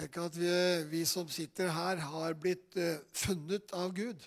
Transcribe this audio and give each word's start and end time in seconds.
Tenk 0.00 0.14
at 0.16 0.36
vi, 0.40 0.50
vi 0.88 1.00
som 1.04 1.26
sitter 1.28 1.68
her, 1.68 1.98
har 2.08 2.36
blitt 2.40 2.76
uh, 2.80 3.02
funnet 3.12 3.74
av 3.76 3.90
Gud. 3.92 4.22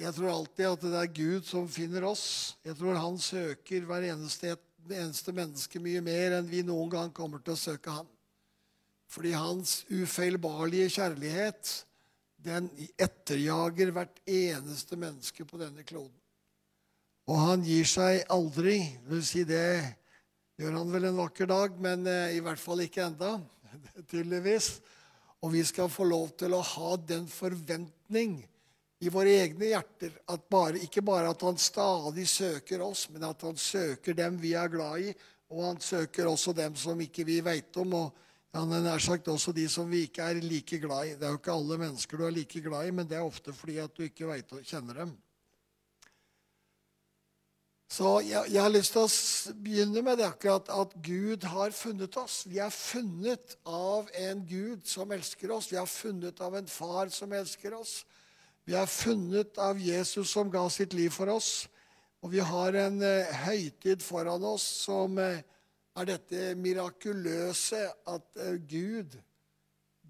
Jeg 0.00 0.14
tror 0.16 0.30
alltid 0.32 0.64
at 0.64 0.86
det 0.86 0.94
er 0.96 1.12
Gud 1.12 1.44
som 1.44 1.66
finner 1.68 2.06
oss. 2.08 2.56
Jeg 2.64 2.78
tror 2.78 2.96
han 2.96 3.20
søker 3.20 3.84
hver 3.84 4.06
eneste, 4.08 4.54
eneste 4.88 5.34
menneske 5.36 5.82
mye 5.84 6.00
mer 6.00 6.38
enn 6.38 6.48
vi 6.48 6.64
noen 6.64 6.88
gang 6.88 7.12
kommer 7.12 7.44
til 7.44 7.52
å 7.52 7.60
søke 7.60 7.92
han. 7.98 8.08
Fordi 9.12 9.34
hans 9.36 9.82
ufeilbarlige 9.92 10.88
kjærlighet 10.96 11.74
den 12.40 12.72
etterjager 12.96 13.92
hvert 13.92 14.24
eneste 14.24 14.96
menneske 14.96 15.44
på 15.44 15.60
denne 15.60 15.84
kloden. 15.84 16.16
Og 17.28 17.44
han 17.44 17.68
gir 17.68 17.84
seg 17.84 18.24
aldri. 18.32 18.80
Vil 19.10 19.20
si 19.26 19.44
det 19.44 19.99
gjør 20.60 20.76
han 20.76 20.92
vel 20.92 21.08
en 21.08 21.20
vakker 21.22 21.48
dag, 21.48 21.76
men 21.80 22.06
eh, 22.10 22.36
i 22.36 22.44
hvert 22.44 22.60
fall 22.60 22.84
ikke 22.84 23.06
enda, 23.06 23.38
tydeligvis. 24.10 24.74
Og 25.40 25.54
vi 25.54 25.62
skal 25.64 25.88
få 25.88 26.04
lov 26.04 26.34
til 26.40 26.52
å 26.52 26.60
ha 26.74 26.94
den 27.00 27.24
forventning 27.30 28.42
i 29.00 29.08
våre 29.08 29.38
egne 29.40 29.70
hjerter 29.70 30.18
at 30.28 30.42
bare, 30.52 30.82
ikke 30.84 31.00
bare 31.04 31.30
at 31.32 31.44
han 31.46 31.56
stadig 31.56 32.26
søker 32.28 32.82
oss, 32.84 33.06
men 33.08 33.24
at 33.24 33.40
han 33.46 33.56
søker 33.56 34.18
dem 34.18 34.36
vi 34.42 34.52
er 34.58 34.68
glad 34.68 35.06
i, 35.06 35.14
og 35.50 35.64
han 35.64 35.80
søker 35.80 36.28
også 36.28 36.52
dem 36.54 36.76
som 36.76 37.00
ikke 37.00 37.24
vi 37.24 37.38
veit 37.44 37.80
om. 37.80 37.96
og 37.96 38.26
han 38.52 38.72
er 38.74 38.84
nær 38.84 39.00
sagt 39.00 39.30
også 39.30 39.54
de 39.56 39.64
som 39.70 39.88
vi 39.88 40.04
ikke 40.08 40.26
er 40.26 40.42
like 40.44 40.78
glad 40.82 41.06
i. 41.06 41.16
Det 41.16 41.24
er 41.24 41.32
jo 41.32 41.40
ikke 41.40 41.54
alle 41.54 41.80
mennesker 41.80 42.18
du 42.18 42.26
er 42.26 42.34
like 42.34 42.60
glad 42.60 42.88
i, 42.88 42.94
men 42.94 43.08
det 43.08 43.16
er 43.16 43.24
ofte 43.24 43.54
fordi 43.56 43.78
at 43.80 43.94
du 43.96 44.04
ikke 44.04 44.28
vet 44.28 44.52
og 44.52 44.66
kjenner 44.66 45.04
dem. 45.04 45.16
Så 47.90 48.20
jeg, 48.22 48.52
jeg, 48.52 48.62
har 48.62 48.70
lyst 48.70 48.94
til 48.94 49.02
å 49.02 49.54
begynne 49.64 50.02
med 50.06 50.20
det 50.20 50.28
akkurat 50.28 50.68
at 50.70 50.92
Gud 51.02 51.42
har 51.50 51.72
funnet 51.74 52.14
oss. 52.20 52.44
Vi 52.46 52.60
er 52.62 52.70
funnet 52.70 53.56
av 53.66 54.06
en 54.14 54.44
Gud 54.46 54.86
som 54.86 55.10
elsker 55.10 55.50
oss. 55.50 55.72
Vi 55.72 55.78
er 55.80 55.90
funnet 55.90 56.38
av 56.46 56.54
en 56.54 56.70
far 56.70 57.10
som 57.10 57.34
elsker 57.34 57.74
oss. 57.74 58.04
Vi 58.62 58.76
er 58.78 58.86
funnet 58.86 59.58
av 59.58 59.82
Jesus 59.82 60.30
som 60.30 60.52
ga 60.54 60.62
sitt 60.70 60.94
liv 60.94 61.10
for 61.10 61.34
oss. 61.34 61.66
Og 62.22 62.30
vi 62.36 62.44
har 62.44 62.78
en 62.78 63.02
eh, 63.02 63.34
høytid 63.48 64.06
foran 64.06 64.46
oss 64.46 64.62
som 64.84 65.18
eh, 65.18 65.42
er 65.98 66.10
dette 66.12 66.54
mirakuløse 66.62 67.82
at 67.90 68.42
eh, 68.44 68.58
Gud 68.70 69.18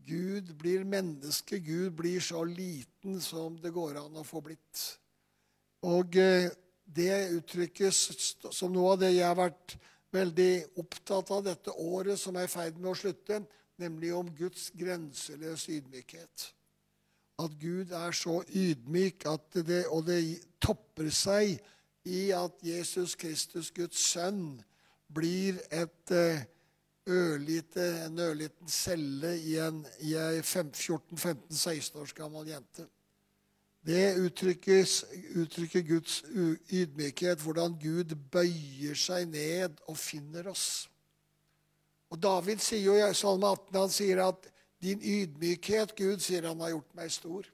Gud 0.04 0.52
blir 0.58 0.84
menneske. 0.84 1.62
Gud 1.64 1.94
blir 1.96 2.20
så 2.20 2.44
liten 2.44 3.20
som 3.24 3.56
det 3.62 3.72
går 3.72 4.02
an 4.02 4.20
å 4.20 4.26
få 4.26 4.42
blitt. 4.44 4.88
Og 5.86 6.18
det 6.94 7.30
uttrykkes 7.36 7.98
som 8.50 8.72
noe 8.74 8.94
av 8.94 9.02
det 9.02 9.12
jeg 9.14 9.26
har 9.26 9.38
vært 9.38 9.76
veldig 10.14 10.52
opptatt 10.82 11.30
av 11.30 11.44
dette 11.46 11.74
året 11.78 12.18
som 12.18 12.36
er 12.36 12.48
i 12.48 12.50
ferd 12.50 12.78
med 12.78 12.92
å 12.92 12.98
slutte, 12.98 13.42
nemlig 13.80 14.12
om 14.14 14.30
Guds 14.36 14.70
grenseløse 14.76 15.78
ydmykhet. 15.78 16.48
At 17.40 17.54
Gud 17.60 17.94
er 17.96 18.12
så 18.16 18.40
ydmyk, 18.44 19.24
det, 19.54 19.84
og 19.88 20.04
det 20.10 20.20
topper 20.60 21.08
seg 21.14 21.56
i 22.10 22.30
at 22.36 22.58
Jesus 22.64 23.14
Kristus, 23.18 23.70
Guds 23.72 24.02
sønn, 24.10 24.58
blir 25.10 25.58
et 25.74 26.12
eh, 26.14 26.44
ørlite, 27.10 27.86
en 28.06 28.20
ørliten 28.22 28.70
celle 28.70 29.34
i 29.40 29.56
en, 29.62 29.82
i 30.06 30.14
en 30.18 30.42
14-15-16 30.42 31.98
års 32.02 32.14
gammel 32.14 32.50
jente. 32.52 32.86
Det 33.86 34.16
uttrykker 34.20 35.82
Guds 35.88 36.22
ydmykhet, 36.70 37.40
hvordan 37.40 37.78
Gud 37.80 38.12
bøyer 38.32 38.98
seg 38.98 39.30
ned 39.32 39.80
og 39.88 39.96
finner 39.96 40.50
oss. 40.52 40.90
Og 42.10 42.20
David 42.20 42.60
sier 42.60 42.82
jo 42.90 42.96
i 42.98 43.14
Salme 43.16 43.48
18 43.48 43.78
han 43.78 43.94
sier 43.94 44.20
at 44.26 44.50
'din 44.80 45.00
ydmykhet, 45.00 45.94
Gud', 45.96 46.20
sier 46.20 46.48
han 46.48 46.60
har 46.60 46.74
gjort 46.74 46.94
meg 46.96 47.12
stor. 47.12 47.46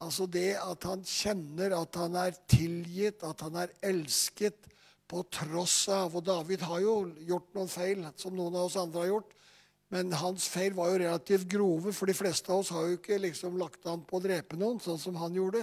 Altså 0.00 0.26
det 0.26 0.56
at 0.60 0.84
han 0.84 1.04
kjenner 1.04 1.72
at 1.78 1.94
han 1.96 2.16
er 2.20 2.34
tilgitt, 2.48 3.22
at 3.24 3.40
han 3.40 3.56
er 3.56 3.72
elsket 3.82 4.68
på 5.08 5.22
tross 5.32 5.88
av 5.88 6.16
Og 6.16 6.24
David 6.26 6.60
har 6.66 6.80
jo 6.82 6.96
gjort 7.28 7.54
noen 7.54 7.70
feil, 7.70 8.04
som 8.16 8.34
noen 8.34 8.54
av 8.54 8.66
oss 8.66 8.76
andre 8.76 9.04
har 9.04 9.12
gjort. 9.14 9.32
Men 9.94 10.10
hans 10.18 10.48
feil 10.50 10.74
var 10.74 10.90
jo 10.90 11.02
relativt 11.04 11.46
grove, 11.50 11.92
for 11.94 12.10
de 12.10 12.16
fleste 12.16 12.50
av 12.50 12.64
oss 12.64 12.72
har 12.74 12.88
jo 12.88 12.96
ikke 12.98 13.20
liksom 13.22 13.58
lagt 13.60 13.86
an 13.86 14.02
på 14.06 14.18
å 14.18 14.24
drepe 14.24 14.58
noen, 14.58 14.80
sånn 14.82 14.98
som 14.98 15.18
han 15.20 15.36
gjorde. 15.36 15.62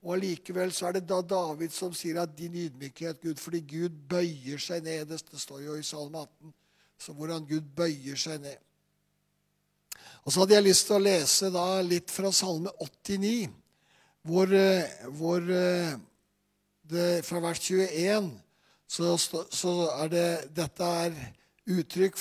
Og 0.00 0.14
allikevel 0.16 0.72
er 0.72 0.96
det 0.96 1.04
da 1.10 1.20
David 1.20 1.74
som 1.76 1.92
sier 1.92 2.22
at 2.22 2.32
din 2.36 2.56
ydmykhet, 2.56 3.20
Gud, 3.20 3.36
fordi 3.40 3.60
Gud 3.60 3.98
bøyer 4.08 4.60
seg 4.62 4.86
ned. 4.86 5.12
Det 5.12 5.20
står 5.20 5.60
jo 5.66 5.76
i 5.76 5.84
Salme 5.84 6.24
18, 6.24 6.54
så 7.00 7.12
hvordan 7.16 7.44
Gud 7.48 7.68
bøyer 7.76 8.16
seg 8.20 8.40
ned. 8.40 8.56
Og 10.24 10.32
så 10.32 10.42
hadde 10.42 10.56
jeg 10.56 10.68
lyst 10.70 10.86
til 10.88 10.96
å 10.96 11.04
lese 11.04 11.52
da 11.52 11.66
litt 11.84 12.12
fra 12.12 12.32
Salme 12.32 12.72
89, 12.80 13.50
hvor, 14.24 14.52
eh, 14.52 15.04
hvor 15.16 15.44
eh, 15.44 15.94
det, 16.88 17.08
fra 17.24 17.40
vers 17.44 17.60
21 17.60 18.32
så, 18.90 19.14
så 19.16 19.72
er 19.94 20.10
det 20.12 20.28
Dette 20.56 20.88
er 21.04 21.16
uttrykk 21.70 22.18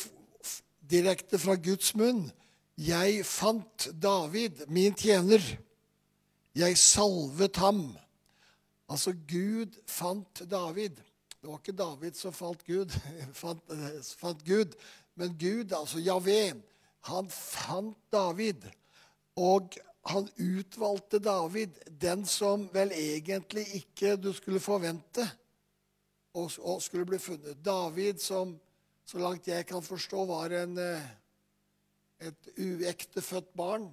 direkte 0.89 1.39
fra 1.39 1.55
Guds 1.55 1.93
munn. 1.95 2.29
Jeg 2.79 3.25
fant 3.27 3.89
David, 4.01 4.65
min 4.67 4.95
tjener. 4.95 5.43
Jeg 6.55 6.77
salvet 6.77 7.59
ham. 7.59 7.83
Altså, 8.89 9.13
Gud 9.27 9.75
fant 9.87 10.43
David. 10.49 11.01
Det 11.39 11.47
var 11.47 11.59
ikke 11.61 11.77
David 11.77 12.17
som 12.19 12.33
falt 12.35 12.65
Gud, 12.67 12.91
fant, 13.41 13.61
fant 14.19 14.41
Gud 14.47 14.75
men 15.19 15.35
Gud, 15.39 15.73
altså 15.75 15.99
Javé, 15.99 16.53
han 17.09 17.29
fant 17.29 17.97
David. 18.11 18.63
Og 19.35 19.75
han 20.07 20.29
utvalgte 20.39 21.19
David, 21.19 21.75
den 22.01 22.23
som 22.25 22.69
vel 22.73 22.93
egentlig 22.95 23.65
ikke 23.81 24.15
du 24.15 24.31
skulle 24.33 24.63
forvente 24.63 25.27
og 26.39 26.79
skulle 26.81 27.07
bli 27.09 27.19
funnet. 27.19 27.59
David 27.65 28.21
som 28.23 28.53
så 29.09 29.17
langt 29.17 29.47
jeg 29.49 29.65
kan 29.65 29.81
forstå, 29.81 30.23
var 30.29 30.53
en, 30.53 30.77
eh, 30.77 31.07
et 32.29 32.49
uektefødt 32.57 33.55
barn. 33.57 33.87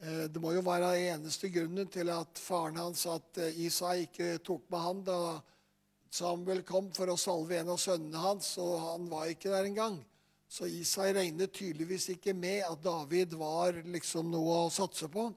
Eh, 0.00 0.24
det 0.32 0.40
må 0.40 0.54
jo 0.54 0.62
være 0.64 0.94
eneste 1.10 1.50
grunnen 1.52 1.90
til 1.92 2.08
at 2.08 2.40
faren 2.40 2.78
hans, 2.80 3.04
at 3.06 3.36
eh, 3.42 3.58
Isai 3.66 4.06
ikke 4.06 4.38
tok 4.38 4.64
med 4.72 4.80
han 4.80 5.04
da 5.04 5.18
Samuel 6.14 6.62
kom 6.64 6.88
for 6.94 7.10
å 7.10 7.18
salve 7.20 7.58
en 7.58 7.74
av 7.74 7.80
sønnene 7.82 8.22
hans, 8.22 8.54
og 8.62 8.78
han 8.80 9.08
var 9.10 9.28
ikke 9.28 9.52
der 9.52 9.68
engang. 9.68 10.00
Så 10.48 10.70
Isai 10.70 11.10
regnet 11.12 11.52
tydeligvis 11.52 12.08
ikke 12.14 12.32
med 12.32 12.62
at 12.64 12.80
David 12.84 13.34
var 13.36 13.76
liksom 13.84 14.30
noe 14.32 14.64
å 14.64 14.72
satse 14.72 15.10
på. 15.10 15.32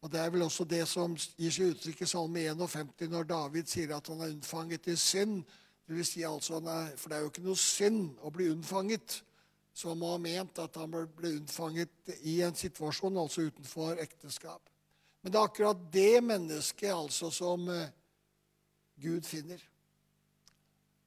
Og 0.00 0.10
Det 0.10 0.20
er 0.20 0.30
vel 0.32 0.46
også 0.46 0.64
det 0.64 0.86
som 0.88 1.12
gir 1.36 1.52
seg 1.52 1.74
uttrykk 1.74 2.06
i 2.06 2.08
Salme 2.08 2.46
51 2.48 3.10
når 3.10 3.26
David 3.28 3.68
sier 3.68 3.92
at 3.92 4.06
han 4.08 4.22
er 4.22 4.32
unnfanget 4.32 4.88
i 4.88 4.96
synd 4.96 5.42
det 5.86 5.96
vil 5.96 6.06
si 6.06 6.22
altså, 6.22 6.60
For 6.96 7.08
det 7.10 7.16
er 7.16 7.24
jo 7.24 7.30
ikke 7.32 7.46
noe 7.46 7.58
synd 7.58 8.18
å 8.22 8.30
bli 8.34 8.50
unnfanget, 8.52 9.22
Så 9.72 9.94
man 9.94 10.10
har 10.10 10.18
ment 10.18 10.58
at 10.58 10.74
han 10.76 10.90
ble 10.90 11.28
unnfanget 11.38 12.10
i 12.26 12.40
en 12.42 12.54
situasjon, 12.54 13.16
altså 13.16 13.46
utenfor 13.46 14.00
ekteskap. 14.02 14.60
Men 15.22 15.32
det 15.32 15.38
er 15.38 15.46
akkurat 15.46 15.92
det 15.92 16.22
mennesket 16.24 16.90
altså 16.90 17.30
som 17.30 17.68
eh, 17.68 17.92
Gud 19.00 19.22
finner. 19.24 19.62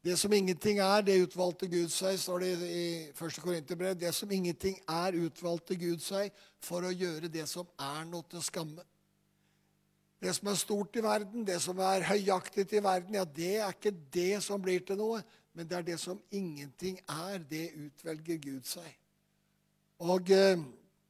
Det 0.04 0.18
som 0.20 0.34
ingenting 0.34 0.80
er, 0.84 1.02
det 1.02 1.22
utvalgte 1.24 1.68
Gud 1.68 1.92
seg, 1.92 2.18
står 2.20 2.40
det 2.44 2.52
i 2.68 2.88
1. 3.12 3.38
Korinterbrev. 3.40 3.96
Det 3.96 4.12
som 4.16 4.32
ingenting 4.32 4.76
er, 4.90 5.16
utvalgte 5.16 5.78
Gud 5.80 6.02
seg 6.04 6.34
for 6.60 6.84
å 6.84 6.92
gjøre 6.92 7.32
det 7.32 7.46
som 7.48 7.68
er 7.80 8.04
noe 8.10 8.26
til 8.28 8.44
skamme. 8.44 8.84
Det 10.24 10.32
som 10.38 10.48
er 10.48 10.56
stort 10.56 10.96
i 10.96 11.04
verden, 11.04 11.44
det 11.44 11.58
som 11.60 11.80
er 11.84 12.06
høyaktig 12.08 12.64
i 12.72 12.84
verden, 12.84 13.18
ja, 13.18 13.26
det 13.28 13.56
er 13.60 13.74
ikke 13.74 13.92
det 14.14 14.38
som 14.46 14.62
blir 14.64 14.86
til 14.88 14.96
noe. 15.02 15.20
Men 15.54 15.68
det 15.68 15.76
er 15.78 15.88
det 15.90 15.98
som 16.00 16.22
ingenting 16.32 16.96
er. 17.12 17.42
Det 17.44 17.66
utvelger 17.76 18.40
Gud 18.42 18.70
seg. 18.70 18.88
Og 20.04 20.32
eh, 20.32 20.62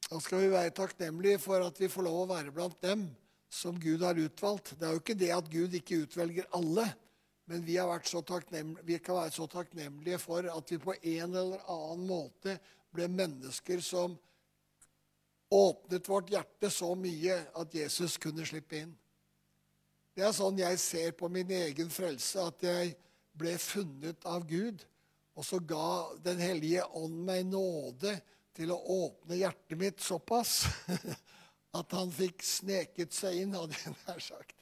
da 0.08 0.18
skal 0.20 0.42
vi 0.42 0.50
være 0.52 0.74
takknemlige 0.74 1.38
for 1.40 1.62
at 1.62 1.78
vi 1.80 1.88
får 1.92 2.06
lov 2.08 2.24
å 2.24 2.32
være 2.34 2.52
blant 2.54 2.76
dem 2.82 3.06
som 3.54 3.78
Gud 3.78 4.02
har 4.02 4.18
utvalgt. 4.18 4.74
Det 4.74 4.88
er 4.88 4.96
jo 4.96 5.02
ikke 5.04 5.18
det 5.22 5.30
at 5.36 5.50
Gud 5.52 5.78
ikke 5.78 6.02
utvelger 6.08 6.50
alle. 6.58 6.88
Men 7.46 7.62
vi, 7.62 7.78
vi 7.78 8.98
kan 8.98 9.20
være 9.20 9.32
så 9.36 9.46
takknemlige 9.46 10.18
for 10.18 10.50
at 10.50 10.74
vi 10.74 10.80
på 10.82 10.96
en 10.98 11.38
eller 11.38 11.62
annen 11.70 12.06
måte 12.08 12.58
ble 12.94 13.06
mennesker 13.14 13.82
som 13.84 14.18
åpnet 15.54 16.08
vårt 16.08 16.34
hjerte 16.34 16.70
så 16.72 16.90
mye 16.98 17.36
at 17.54 17.74
Jesus 17.74 18.16
kunne 18.18 18.46
slippe 18.48 18.80
inn. 18.80 18.94
Det 20.14 20.22
er 20.22 20.34
sånn 20.34 20.58
jeg 20.60 20.78
ser 20.78 21.14
på 21.18 21.28
min 21.32 21.50
egen 21.50 21.90
frelse, 21.90 22.42
at 22.42 22.62
jeg 22.62 22.94
ble 23.34 23.56
funnet 23.58 24.26
av 24.30 24.46
Gud. 24.46 24.84
Og 25.34 25.46
så 25.46 25.58
ga 25.58 26.14
Den 26.22 26.38
hellige 26.38 26.84
ånd 26.94 27.16
meg 27.26 27.48
nåde 27.50 28.14
til 28.54 28.70
å 28.70 28.78
åpne 28.78 29.40
hjertet 29.40 29.78
mitt 29.78 30.02
såpass 30.02 30.62
at 31.78 31.96
han 31.98 32.12
fikk 32.14 32.44
sneket 32.46 33.14
seg 33.14 33.40
inn, 33.42 33.56
hadde 33.58 33.74
jeg 33.80 33.96
nær 34.04 34.22
sagt. 34.22 34.54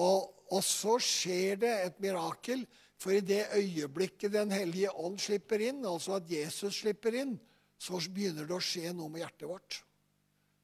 Og, 0.00 0.32
og, 0.48 0.62
så 0.64 0.96
skjer 1.02 1.60
det 1.62 1.74
et 1.84 2.00
mirakel, 2.02 2.64
For 2.98 3.12
i 3.12 3.20
det 3.20 3.50
øyeblikket 3.52 4.32
Den 4.32 4.52
hellige 4.54 4.88
ånd 4.96 5.18
slipper 5.20 5.60
inn, 5.60 5.82
altså 5.84 6.14
at 6.16 6.30
Jesus 6.30 6.78
slipper 6.80 7.12
inn, 7.20 7.34
så 7.76 7.98
begynner 7.98 8.46
det 8.48 8.54
å 8.56 8.62
skje 8.62 8.94
noe 8.94 9.10
med 9.12 9.20
hjertet 9.20 9.48
vårt. 9.50 9.80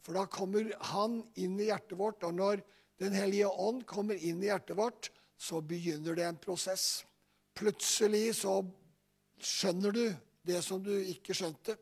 For 0.00 0.16
da 0.16 0.24
kommer 0.30 0.70
han 0.94 1.18
inn 1.36 1.58
i 1.60 1.68
hjertet 1.68 1.98
vårt, 1.98 2.24
og 2.24 2.38
når 2.38 2.62
Den 3.00 3.16
hellige 3.16 3.48
ånd 3.48 3.86
kommer 3.88 4.18
inn 4.18 4.42
i 4.42 4.50
hjertet 4.50 4.76
vårt, 4.76 5.08
så 5.40 5.62
begynner 5.64 6.18
det 6.18 6.26
en 6.28 6.40
prosess. 6.40 7.06
Plutselig 7.56 8.34
så 8.42 8.58
skjønner 9.40 9.94
du 9.96 10.04
det 10.46 10.60
som 10.64 10.82
du 10.84 10.92
ikke 10.92 11.34
skjønte. 11.36 11.78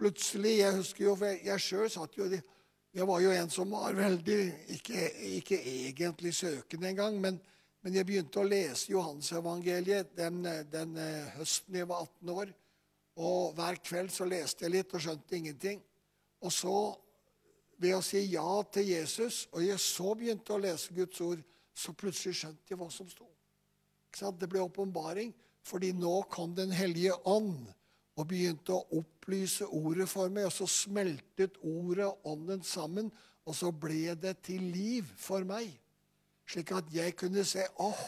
Plutselig 0.00 0.54
Jeg 0.62 0.76
husker 0.78 1.04
jo, 1.04 1.14
for 1.20 1.44
jeg 1.44 1.60
sjøl 1.60 1.90
satt 1.92 2.16
jo 2.16 2.24
Jeg 2.30 3.06
var 3.06 3.20
jo 3.20 3.30
en 3.30 3.50
som 3.52 3.70
var 3.70 3.92
veldig 3.92 4.38
Ikke, 4.76 5.10
ikke 5.36 5.58
egentlig 5.60 6.32
søkende 6.34 6.88
engang, 6.88 7.20
men, 7.20 7.36
men 7.82 7.94
jeg 7.94 8.06
begynte 8.06 8.40
å 8.40 8.48
lese 8.48 8.92
Johannesevangeliet 8.92 10.16
den, 10.16 10.40
den 10.72 10.96
eh, 10.96 11.36
høsten 11.36 11.76
jeg 11.76 11.88
var 11.88 12.08
18 12.08 12.32
år. 12.32 12.54
Og 13.20 13.52
hver 13.54 13.76
kveld 13.84 14.12
så 14.14 14.24
leste 14.24 14.64
jeg 14.64 14.72
litt 14.78 14.94
og 14.96 15.04
skjønte 15.04 15.36
ingenting. 15.36 15.82
Og 16.40 16.52
så, 16.52 16.74
ved 17.80 17.96
å 17.96 18.02
si 18.04 18.20
ja 18.34 18.60
til 18.72 18.90
Jesus, 18.92 19.46
og 19.54 19.64
jeg 19.64 19.80
så 19.80 20.12
begynte 20.18 20.52
å 20.52 20.60
lese 20.60 20.92
Guds 20.94 21.20
ord, 21.24 21.40
så 21.72 21.94
plutselig 21.96 22.36
skjønte 22.36 22.68
jeg 22.68 22.78
hva 22.80 22.90
som 22.92 23.08
sto. 23.08 23.26
Det 24.36 24.48
ble 24.50 24.60
åpenbaring, 24.60 25.30
fordi 25.64 25.92
nå 25.94 26.22
kom 26.32 26.54
Den 26.54 26.72
hellige 26.74 27.14
ånd 27.28 27.68
og 28.18 28.26
begynte 28.28 28.74
å 28.74 28.98
opplyse 28.98 29.64
ordet 29.64 30.08
for 30.10 30.32
meg. 30.32 30.48
Og 30.48 30.52
så 30.52 30.66
smeltet 30.68 31.56
ordet 31.62 32.08
og 32.08 32.32
ånden 32.32 32.64
sammen, 32.66 33.10
og 33.46 33.56
så 33.56 33.70
ble 33.72 34.16
det 34.20 34.36
til 34.44 34.66
liv 34.74 35.08
for 35.16 35.46
meg. 35.46 35.70
Slik 36.50 36.72
at 36.76 36.90
jeg 36.92 37.14
kunne 37.16 37.44
se 37.46 37.64
åh, 37.80 38.02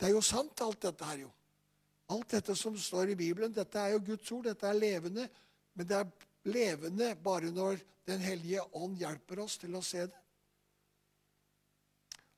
det 0.00 0.08
er 0.08 0.16
jo 0.16 0.24
sant, 0.24 0.60
alt 0.64 0.82
dette 0.82 1.04
her, 1.06 1.26
jo. 1.26 1.30
Alt 2.12 2.36
dette 2.36 2.54
som 2.58 2.74
står 2.78 3.12
i 3.12 3.18
Bibelen, 3.18 3.54
dette 3.54 3.80
er 3.80 3.94
jo 3.94 4.04
Guds 4.12 4.30
ord, 4.32 4.46
dette 4.48 4.66
er 4.66 4.78
levende. 4.78 5.28
Men 5.76 5.88
det 5.88 5.96
er 6.00 6.25
levende 6.46 7.14
bare 7.22 7.52
når 7.52 7.82
Den 8.06 8.20
hellige 8.22 8.62
ånd 8.78 9.00
hjelper 9.00 9.40
oss 9.42 9.56
til 9.58 9.72
å 9.74 9.80
se 9.82 10.04
det. 10.06 10.20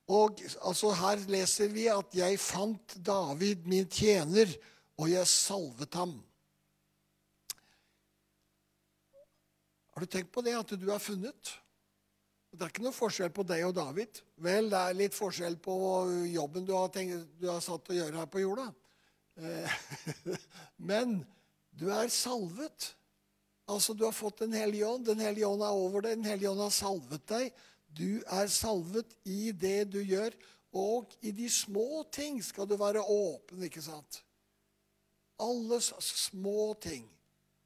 Og 0.09 0.41
altså 0.65 0.95
Her 0.97 1.21
leser 1.29 1.69
vi 1.69 1.85
at 1.93 2.15
'jeg 2.15 2.39
fant 2.41 2.97
David, 3.05 3.67
min 3.67 3.85
tjener, 3.85 4.49
og 4.97 5.11
jeg 5.11 5.27
salvet 5.27 5.93
ham'. 5.93 6.17
Har 9.93 10.01
du 10.01 10.07
tenkt 10.07 10.33
på 10.33 10.41
det, 10.41 10.57
at 10.57 10.81
du 10.81 10.91
er 10.91 10.99
funnet? 10.99 11.53
Det 12.51 12.63
er 12.63 12.71
ikke 12.73 12.85
noe 12.87 12.97
forskjell 12.97 13.33
på 13.35 13.45
deg 13.45 13.67
og 13.67 13.75
David. 13.77 14.21
Vel, 14.37 14.71
det 14.71 14.79
er 14.79 14.97
litt 14.97 15.17
forskjell 15.17 15.59
på 15.61 15.75
jobben 16.33 16.65
du 16.65 16.73
har, 16.73 16.89
tenkt, 16.89 17.27
du 17.37 17.49
har 17.51 17.61
satt 17.61 17.91
å 17.91 17.97
gjøre 17.97 18.17
her 18.17 18.31
på 18.31 18.41
jorda. 18.41 18.73
Eh, 19.37 19.75
men 20.91 21.19
du 21.77 21.91
er 21.93 22.09
salvet. 22.09 22.95
Altså, 23.69 23.95
Du 23.95 24.05
har 24.05 24.13
fått 24.13 24.39
Den 24.39 24.53
hellige 24.53 24.87
ånd. 24.87 25.07
Den 25.07 25.21
hellige 25.21 25.47
ånd 25.47 25.63
er 25.63 25.75
over 25.77 26.01
deg. 26.01 26.17
Den 26.17 26.25
hellige 26.25 26.51
ånd 26.51 26.61
har 26.61 26.71
salvet 26.75 27.27
deg. 27.29 27.53
Du 27.89 28.23
er 28.27 28.47
salvet 28.47 29.13
i 29.25 29.53
det 29.53 29.91
du 29.93 30.01
gjør. 30.03 30.33
Og 30.73 31.15
i 31.25 31.33
de 31.33 31.49
små 31.51 32.05
ting 32.13 32.43
skal 32.45 32.69
du 32.69 32.77
være 32.77 33.01
åpen, 33.01 33.63
ikke 33.65 33.83
sant? 33.83 34.23
Alle 35.41 35.81
små 35.81 36.75
ting. 36.81 37.07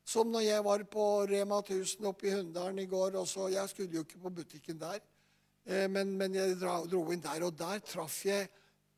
Som 0.04 0.31
når 0.31 0.44
jeg 0.46 0.64
var 0.64 0.84
på 0.90 1.06
Rema 1.31 1.58
1000 1.62 2.06
oppe 2.06 2.28
i 2.28 2.34
Hunndalen 2.34 2.78
i 2.82 2.87
går. 2.87 3.16
Også, 3.19 3.48
jeg 3.48 3.69
skulle 3.69 3.94
jo 3.94 4.05
ikke 4.06 4.22
på 4.22 4.31
butikken 4.31 4.81
der, 4.81 4.98
eh, 5.66 5.88
men, 5.90 6.16
men, 6.19 6.34
jeg 6.34 6.58
dro 6.60 7.05
inn 7.10 7.22
der. 7.22 7.46
Og 7.46 7.58
der 7.58 7.82
traff 7.87 8.25
jeg 8.26 8.48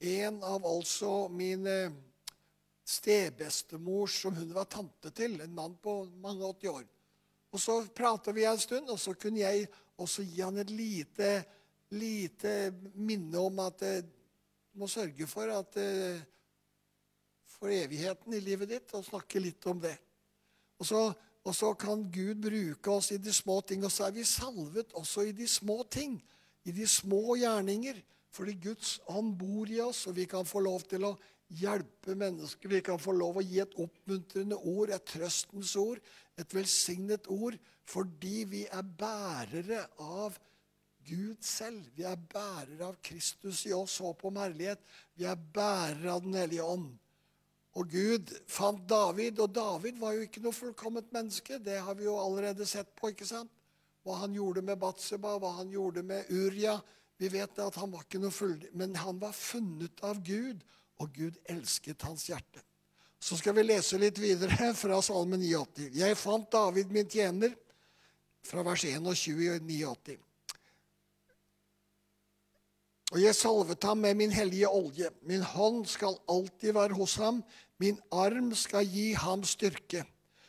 en 0.01 0.43
av 0.43 0.65
altså 0.67 1.29
mine 1.29 1.93
stebestemors 2.85 4.21
som 4.23 4.37
hun 4.37 4.53
var 4.55 4.69
tante 4.71 5.11
til. 5.11 5.41
En 5.41 5.55
mann 5.55 5.77
på 5.83 6.05
mange 6.23 6.45
80 6.45 6.69
år. 6.69 6.85
Og 7.55 7.61
Så 7.61 7.87
prata 7.95 8.33
vi 8.33 8.45
en 8.45 8.59
stund, 8.59 8.89
og 8.91 8.99
så 8.99 9.15
kunne 9.15 9.41
jeg 9.41 9.69
også 9.97 10.25
gi 10.27 10.41
han 10.43 10.59
et 10.59 10.71
lite, 10.71 11.45
lite 11.91 12.73
minne 12.95 13.39
om 13.39 13.59
at 13.63 13.81
du 13.81 13.87
eh, 13.87 14.09
må 14.75 14.89
sørge 14.91 15.27
for 15.31 15.53
at 15.55 15.77
eh, 15.79 16.19
for 17.47 17.71
evigheten 17.71 18.35
i 18.35 18.41
livet 18.43 18.69
ditt, 18.69 18.95
og 18.95 19.07
snakke 19.07 19.39
litt 19.39 19.67
om 19.71 19.79
det. 19.81 19.95
Og 20.83 20.89
så, 20.89 21.03
og 21.45 21.55
så, 21.55 21.71
kan 21.79 22.03
Gud 22.11 22.43
bruke 22.43 22.91
oss 22.91 23.13
i 23.15 23.21
de 23.23 23.33
små 23.33 23.61
ting. 23.61 23.85
Og 23.87 23.93
så 23.93 24.09
er 24.09 24.17
vi 24.17 24.25
salvet 24.27 24.93
også 24.99 25.29
i 25.29 25.33
de 25.33 25.47
små 25.49 25.85
ting. 25.87 26.19
I 26.65 26.75
de 26.75 26.87
små 26.89 27.37
gjerninger. 27.39 28.03
Fordi 28.35 28.57
Guds 28.59 28.97
ånd 29.07 29.37
bor 29.39 29.71
i 29.71 29.79
oss, 29.81 30.09
og 30.11 30.17
vi 30.17 30.27
kan 30.27 30.47
få 30.47 30.65
lov 30.65 30.83
til 30.91 31.07
å 31.07 31.15
hjelpe 31.49 32.15
mennesker. 32.19 32.69
Vi 32.69 32.81
kan 32.85 32.99
få 33.01 33.15
lov 33.17 33.39
å 33.41 33.45
gi 33.45 33.61
et 33.63 33.77
oppmuntrende 33.81 34.57
ord, 34.57 34.91
et 34.91 35.07
trøstens 35.09 35.75
ord, 35.81 36.01
et 36.39 36.57
velsignet 36.57 37.29
ord. 37.33 37.59
Fordi 37.85 38.45
vi 38.49 38.65
er 38.65 38.83
bærere 38.83 39.83
av 40.01 40.39
Gud 41.05 41.43
selv. 41.45 41.85
Vi 41.97 42.07
er 42.09 42.17
bærere 42.17 42.89
av 42.89 43.01
Kristus 43.05 43.67
i 43.69 43.75
oss, 43.77 43.99
håp 44.01 44.25
om 44.25 44.41
herlighet. 44.41 44.81
Vi 45.15 45.27
er 45.29 45.37
bærere 45.37 46.15
av 46.15 46.23
Den 46.25 46.39
hellige 46.39 46.65
ånd. 46.65 46.95
Og 47.75 47.91
Gud 47.91 48.31
fant 48.47 48.85
David, 48.89 49.41
og 49.43 49.51
David 49.55 49.99
var 49.99 50.15
jo 50.15 50.25
ikke 50.25 50.43
noe 50.45 50.55
fullkomment 50.55 51.11
menneske. 51.13 51.59
Det 51.59 51.81
har 51.83 51.97
vi 51.99 52.07
jo 52.07 52.15
allerede 52.23 52.67
sett 52.67 52.95
på. 52.95 53.11
ikke 53.11 53.27
sant? 53.27 53.51
Hva 54.05 54.21
han 54.21 54.37
gjorde 54.37 54.63
med 54.63 54.79
Batseba, 54.79 55.39
hva 55.41 55.57
han 55.59 55.73
gjorde 55.73 56.05
med 56.07 56.31
Uria. 56.31 56.79
Vi 57.19 57.31
vet 57.33 57.59
at 57.59 57.79
han 57.81 57.93
var 57.93 58.05
ikke 58.05 58.21
noe 58.23 58.35
full, 58.35 58.59
men 58.79 58.95
han 58.99 59.19
var 59.23 59.35
funnet 59.35 60.03
av 60.07 60.21
Gud, 60.25 60.63
og 61.03 61.11
Gud 61.15 61.39
elsket 61.51 62.03
hans 62.03 62.29
hjerte. 62.31 62.63
Så 63.25 63.39
skal 63.41 63.57
vi 63.57 63.65
lese 63.65 63.99
litt 63.99 64.19
videre 64.21 64.73
fra 64.83 65.01
Salmen 65.03 65.41
89. 65.41 65.91
Jeg 65.97 66.21
fant 66.21 66.51
David, 66.53 66.93
min 66.93 67.09
tjener, 67.09 67.55
fra 68.45 68.63
vers 68.67 68.85
21 68.85 69.47
i 69.47 69.53
89. 69.59 70.19
Og 73.15 73.21
jeg 73.23 73.37
salvet 73.39 73.85
ham 73.87 74.01
med 74.03 74.19
min 74.19 74.33
hellige 74.35 74.69
olje. 74.69 75.09
Min 75.23 75.45
hånd 75.47 75.85
skal 75.89 76.17
alltid 76.29 76.75
være 76.77 76.97
hos 76.99 77.15
ham. 77.23 77.41
Min 77.81 78.01
arm 78.13 78.51
skal 78.59 78.85
gi 78.91 79.13
ham 79.15 79.45
styrke. 79.47 80.03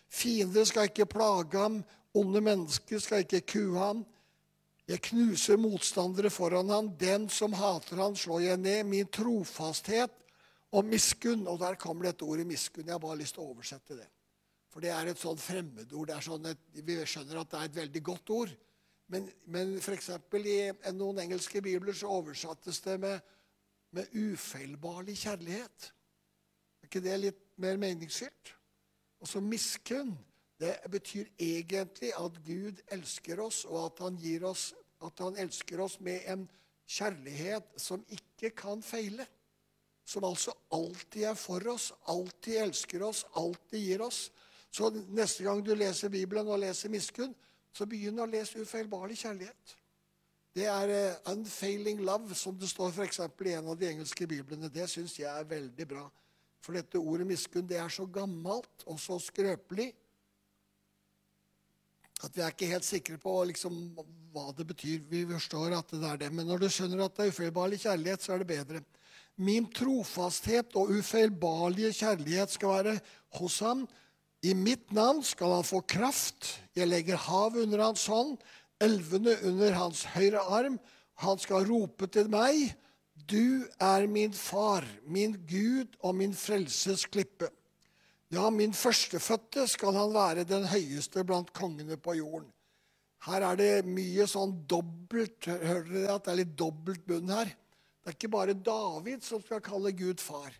Fiender 0.09 0.65
skal 0.65 0.89
ikke 0.89 1.05
plage 1.05 1.59
ham. 1.59 1.83
Onde 2.15 2.41
mennesker 2.41 2.99
skal 2.99 3.23
ikke 3.23 3.43
kue 3.53 3.77
ham. 3.77 4.03
Jeg 4.87 5.01
knuser 5.11 5.61
motstandere 5.61 6.29
foran 6.29 6.69
ham. 6.69 6.89
Den 6.99 7.29
som 7.29 7.53
hater 7.53 8.01
ham, 8.01 8.15
slår 8.15 8.39
jeg 8.39 8.57
ned. 8.57 8.83
Min 8.83 9.07
trofasthet 9.13 10.24
og 10.75 10.85
miskunn 10.85 11.47
Og 11.47 11.59
der 11.61 11.79
kommer 11.79 12.07
det 12.07 12.15
et 12.15 12.25
ord 12.27 12.41
i 12.43 12.47
miskunn. 12.47 12.85
Jeg 12.85 12.95
har 12.95 13.03
bare 13.03 13.19
lyst 13.21 13.37
til 13.37 13.45
å 13.45 13.49
oversette 13.53 13.97
det. 13.97 14.07
For 14.71 14.83
det 14.83 14.91
er 14.91 15.07
et 15.07 15.21
sånn 15.21 15.39
fremmedord. 15.39 16.11
Sånn 16.23 16.49
vi 16.83 16.97
skjønner 17.07 17.41
at 17.41 17.51
det 17.51 17.59
er 17.59 17.69
et 17.69 17.79
veldig 17.79 18.03
godt 18.03 18.31
ord. 18.35 18.53
Men, 19.07 19.29
men 19.45 19.77
f.eks. 19.77 20.09
i 20.41 20.91
noen 20.97 21.21
engelske 21.21 21.61
bibler 21.63 21.95
så 21.95 22.09
oversattes 22.17 22.81
det 22.83 22.97
med, 22.99 23.21
med 23.95 24.11
ufeilbarlig 24.17 25.15
kjærlighet. 25.21 25.91
Er 26.81 26.89
ikke 26.89 27.03
det 27.05 27.19
litt 27.21 27.43
mer 27.61 27.77
meningsfylt? 27.81 28.55
Og 29.21 29.29
så 29.29 29.41
miskunn. 29.41 30.15
Det 30.59 30.71
betyr 30.87 31.27
egentlig 31.39 32.13
at 32.15 32.37
Gud 32.45 32.77
elsker 32.95 33.41
oss, 33.43 33.65
og 33.67 33.89
at 33.89 33.97
han, 34.05 34.19
oss, 34.47 34.69
at 35.03 35.19
han 35.19 35.35
elsker 35.43 35.81
oss 35.83 35.97
med 35.99 36.23
en 36.31 36.45
kjærlighet 36.87 37.73
som 37.81 38.05
ikke 38.07 38.53
kan 38.55 38.83
feile. 38.85 39.25
Som 40.05 40.27
altså 40.27 40.53
alltid 40.75 41.23
er 41.31 41.37
for 41.39 41.65
oss, 41.71 41.89
alltid 42.11 42.59
elsker 42.67 43.03
oss, 43.07 43.23
alltid 43.33 43.79
gir 43.81 44.03
oss. 44.05 44.27
Så 44.69 44.91
neste 44.93 45.45
gang 45.45 45.63
du 45.65 45.73
leser 45.75 46.11
Bibelen 46.13 46.47
og 46.51 46.61
leser 46.61 46.91
miskunn, 46.93 47.33
så 47.75 47.87
begynn 47.89 48.21
å 48.21 48.29
lese 48.29 48.61
ufeilbarlig 48.61 49.17
kjærlighet. 49.23 49.75
Det 50.55 50.69
er 50.71 50.91
uh, 50.93 51.31
'unfailing 51.33 51.99
love', 51.99 52.33
som 52.33 52.55
det 52.59 52.69
står 52.69 52.93
f.eks. 52.93 53.19
i 53.19 53.55
en 53.57 53.67
av 53.67 53.77
de 53.79 53.89
engelske 53.89 54.27
biblene. 54.27 54.69
Det 54.71 54.87
syns 54.87 55.17
jeg 55.19 55.27
er 55.27 55.49
veldig 55.49 55.87
bra. 55.87 56.05
For 56.63 56.77
dette 56.77 57.01
ordet 57.01 57.27
miskunn 57.27 57.67
det 57.67 57.77
er 57.77 57.91
så 57.91 58.05
gammelt 58.05 58.85
og 58.87 58.99
så 58.99 59.19
skrøpelig 59.19 59.91
at 62.23 62.31
vi 62.31 62.41
er 62.41 62.53
ikke 62.53 62.69
helt 62.71 62.87
sikre 62.87 63.17
på 63.21 63.33
liksom, 63.51 63.75
hva 64.33 64.47
det 64.55 64.65
betyr. 64.69 65.03
Vi 65.09 65.25
forstår 65.29 65.75
at 65.77 65.91
det 65.91 66.07
er 66.07 66.21
det. 66.23 66.31
Men 66.33 66.47
når 66.47 66.63
du 66.63 66.69
skjønner 66.71 67.03
at 67.05 67.17
det 67.17 67.25
er 67.25 67.33
ufeilbarlig 67.33 67.81
kjærlighet, 67.83 68.23
så 68.23 68.33
er 68.33 68.41
det 68.41 68.47
bedre. 68.53 68.81
Min 69.35 69.67
trofasthet 69.67 70.75
og 70.79 70.93
ufeilbarlige 70.95 71.91
kjærlighet 71.97 72.53
skal 72.55 72.75
være 72.77 72.99
hos 73.39 73.59
ham 73.59 73.83
i 74.45 74.53
mitt 74.53 74.91
navn 74.93 75.23
skal 75.25 75.57
han 75.57 75.65
få 75.65 75.81
kraft. 75.89 76.59
Jeg 76.77 76.87
legger 76.91 77.17
hav 77.17 77.55
under 77.57 77.81
hans 77.81 78.05
hånd, 78.11 78.37
elvene 78.83 79.33
under 79.47 79.73
hans 79.73 80.03
høyre 80.13 80.43
arm. 80.53 80.79
Han 81.23 81.39
skal 81.41 81.65
rope 81.69 82.07
til 82.11 82.29
meg, 82.29 82.75
du 83.15 83.65
er 83.81 84.05
min 84.11 84.33
far, 84.35 84.85
min 85.07 85.33
Gud 85.49 85.95
og 86.03 86.17
min 86.19 86.35
frelses 86.37 87.07
klippe. 87.09 87.49
Ja, 88.33 88.49
min 88.49 88.73
førstefødte 88.73 89.67
skal 89.71 89.95
han 89.95 90.13
være 90.13 90.45
den 90.45 90.67
høyeste 90.69 91.23
blant 91.25 91.53
kongene 91.55 91.97
på 91.97 92.17
jorden. 92.19 92.51
Her 93.25 93.47
er 93.47 93.57
det 93.57 93.89
mye 93.89 94.27
sånn 94.29 94.51
dobbelt 94.69 95.47
Hører 95.47 95.87
dere 95.89 96.17
at 96.19 96.27
det 96.27 96.33
er 96.33 96.39
litt 96.43 96.57
dobbelt 96.59 97.05
bunn 97.07 97.31
her? 97.33 97.49
Det 98.05 98.11
er 98.11 98.17
ikke 98.19 98.29
bare 98.29 98.53
David 98.53 99.23
som 99.25 99.41
skal 99.41 99.63
kalle 99.65 99.89
Gud 99.97 100.21
far. 100.21 100.53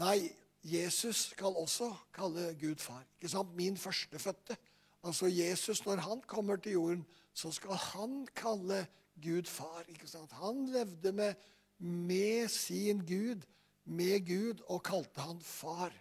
Nei, 0.00 0.30
Jesus 0.64 1.26
skal 1.34 1.58
også 1.60 1.90
kalle 2.16 2.54
Gud 2.56 2.80
far. 2.80 3.02
Ikke 3.18 3.28
sant? 3.28 3.52
Min 3.52 3.76
førstefødte. 3.76 4.56
Altså 5.04 5.28
Jesus, 5.28 5.84
når 5.84 6.00
han 6.06 6.22
kommer 6.24 6.56
til 6.56 6.72
jorden, 6.72 7.02
så 7.36 7.52
skal 7.52 7.76
han 7.92 8.26
kalle 8.32 8.86
Gud 9.20 9.44
far. 9.44 9.84
ikke 9.88 10.08
sant? 10.08 10.32
Han 10.40 10.64
levde 10.72 11.12
med, 11.12 11.34
med 11.78 12.48
sin 12.48 13.04
Gud, 13.04 13.44
med 13.84 14.24
Gud, 14.24 14.64
og 14.68 14.82
kalte 14.82 15.20
han 15.20 15.40
far. 15.40 15.92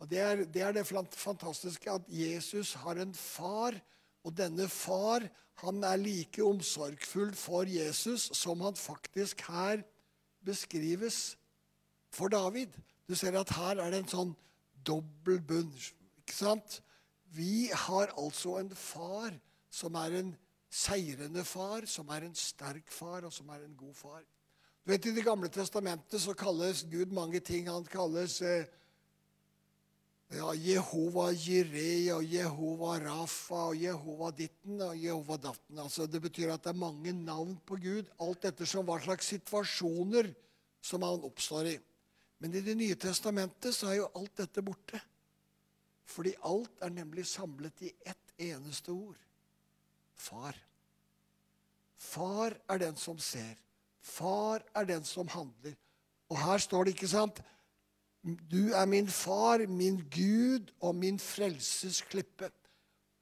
Og 0.00 0.08
det 0.10 0.18
er, 0.18 0.44
det 0.44 0.62
er, 0.62 0.72
det 0.72 0.86
fantastiske 0.86 1.90
at 1.90 2.08
Jesus 2.08 2.72
har 2.80 2.96
en 2.96 3.12
far, 3.14 3.76
og 4.22 4.36
denne 4.38 4.68
far 4.70 5.26
han 5.62 5.82
er 5.86 6.00
like 6.00 6.42
omsorgfull 6.42 7.34
for 7.38 7.68
Jesus 7.68 8.30
som 8.34 8.62
han 8.64 8.78
faktisk 8.78 9.44
her 9.50 9.82
beskrives 10.44 11.36
for 12.10 12.32
David. 12.32 12.72
Du 13.08 13.14
ser 13.14 13.38
at 13.38 13.50
her 13.54 13.82
er 13.82 13.92
det 13.92 14.02
en 14.02 14.10
sånn 14.10 14.32
dobbel 14.86 15.40
bunn. 15.46 15.70
Ikke 16.22 16.34
sant? 16.34 16.80
Vi 17.32 17.70
har 17.72 18.12
altså 18.18 18.58
en 18.60 18.72
far 18.76 19.34
som 19.72 19.94
er 20.00 20.18
en 20.18 20.32
seirende 20.72 21.44
far, 21.44 21.86
som 21.86 22.08
er 22.12 22.26
en 22.26 22.36
sterk 22.36 22.90
far, 22.92 23.26
og 23.28 23.32
som 23.32 23.48
er 23.52 23.64
en 23.64 23.76
god 23.76 23.94
far. 23.96 24.22
Du 24.82 24.90
vet, 24.90 25.06
I 25.06 25.14
Det 25.14 25.24
gamle 25.24 25.48
testamentet 25.48 26.20
så 26.20 26.34
kalles 26.34 26.86
Gud 26.90 27.12
mange 27.14 27.40
ting. 27.40 27.68
Han 27.70 27.84
kalles 27.84 28.40
eh, 28.42 28.66
ja, 30.32 30.52
Jehova 30.56 31.28
Jireh 31.32 32.08
og 32.16 32.24
Jehova 32.24 32.96
Rafa 33.02 33.68
og 33.70 33.78
Jehova 33.80 34.30
ditten 34.36 34.80
og 34.80 34.96
Jehova 34.96 35.38
datten. 35.48 35.78
Altså, 35.78 36.06
det 36.06 36.22
betyr 36.24 36.54
at 36.54 36.64
det 36.64 36.72
er 36.72 36.80
mange 36.80 37.12
navn 37.12 37.58
på 37.66 37.76
Gud, 37.82 38.08
alt 38.20 38.46
ettersom 38.48 38.88
hva 38.88 38.98
slags 39.02 39.28
situasjoner 39.34 40.32
som 40.82 41.04
han 41.04 41.26
oppstår 41.28 41.72
i. 41.74 41.78
Men 42.42 42.54
i 42.58 42.64
Det 42.64 42.74
nye 42.74 42.98
testamentet 42.98 43.74
så 43.76 43.92
er 43.92 44.00
jo 44.00 44.10
alt 44.18 44.32
dette 44.40 44.64
borte. 44.64 44.98
Fordi 46.08 46.32
alt 46.48 46.82
er 46.82 46.90
nemlig 46.90 47.26
samlet 47.30 47.84
i 47.86 47.92
ett 48.04 48.32
eneste 48.42 48.90
ord 48.90 49.20
far. 50.22 50.56
Far 51.98 52.56
er 52.70 52.82
den 52.82 52.96
som 52.98 53.18
ser. 53.18 53.54
Far 54.02 54.62
er 54.74 54.88
den 54.88 55.04
som 55.06 55.28
handler. 55.28 55.76
Og 56.30 56.38
her 56.40 56.58
står 56.58 56.84
det, 56.84 56.96
ikke 56.96 57.10
sant 57.10 57.42
Du 58.22 58.70
er 58.70 58.86
min 58.86 59.08
far, 59.10 59.64
min 59.66 59.98
Gud 60.10 60.70
og 60.80 60.94
min 60.94 61.18
frelses 61.18 62.02
klippe. 62.06 62.50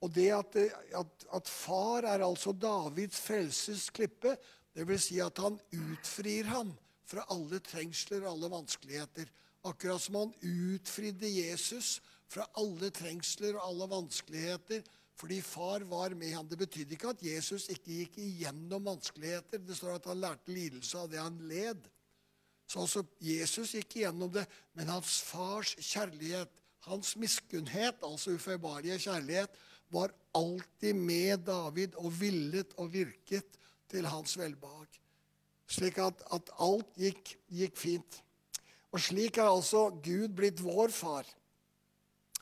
Og 0.01 0.13
det 0.15 0.29
at, 0.33 0.57
at, 0.97 1.27
at 1.37 1.49
far 1.49 2.05
er 2.09 2.25
altså 2.25 2.53
Davids 2.53 3.21
frelses 3.21 3.89
klippe, 3.91 4.37
vil 4.75 5.01
si 5.01 5.19
at 5.21 5.41
han 5.41 5.59
utfrir 5.77 6.49
ham 6.53 6.73
fra 7.09 7.25
alle 7.33 7.61
trengsler 7.65 8.25
og 8.25 8.35
alle 8.35 8.53
vanskeligheter. 8.53 9.29
Akkurat 9.67 10.01
som 10.01 10.21
han 10.21 10.33
utfridde 10.41 11.29
Jesus 11.29 11.99
fra 12.31 12.47
alle 12.61 12.93
trengsler 12.95 13.59
og 13.59 13.67
alle 13.67 13.91
vanskeligheter 13.91 14.85
fordi 15.21 15.43
far 15.45 15.83
var 15.85 16.15
med 16.17 16.33
ham. 16.33 16.47
Det 16.49 16.57
betydde 16.57 16.97
ikke 16.97 17.11
at 17.13 17.23
Jesus 17.25 17.67
ikke 17.69 17.91
gikk 17.93 18.15
igjennom 18.23 18.87
vanskeligheter. 18.89 19.61
Det 19.61 19.77
står 19.77 19.99
at 19.99 20.07
han 20.09 20.23
lærte 20.23 20.55
lidelse 20.55 20.97
av 20.97 21.11
det 21.13 21.21
han 21.21 21.37
led. 21.45 21.83
Så 22.71 22.87
som 22.87 23.07
Jesus 23.19 23.75
gikk 23.75 23.97
igjennom 23.99 24.31
det, 24.31 24.45
men 24.79 24.91
hans 24.93 25.19
fars 25.27 25.73
kjærlighet, 25.83 26.53
hans 26.87 27.17
miskunnhet, 27.19 27.99
altså 28.07 28.37
ufeilbarlige 28.37 29.01
kjærlighet, 29.09 29.57
var 29.91 30.15
alltid 30.39 30.95
med 30.95 31.43
David 31.49 31.97
og 31.99 32.13
villet 32.21 32.77
og 32.79 32.93
virket 32.93 33.59
til 33.91 34.07
hans 34.07 34.37
velbehag. 34.39 35.01
Slik 35.71 35.99
at, 36.03 36.23
at 36.31 36.53
alt 36.63 36.95
gikk, 36.99 37.35
gikk, 37.51 37.77
fint. 37.79 38.21
Og 38.95 39.03
slik 39.03 39.39
er 39.39 39.51
altså 39.51 39.89
Gud 40.03 40.31
blitt 40.39 40.63
vår 40.63 40.95
far. 40.95 41.27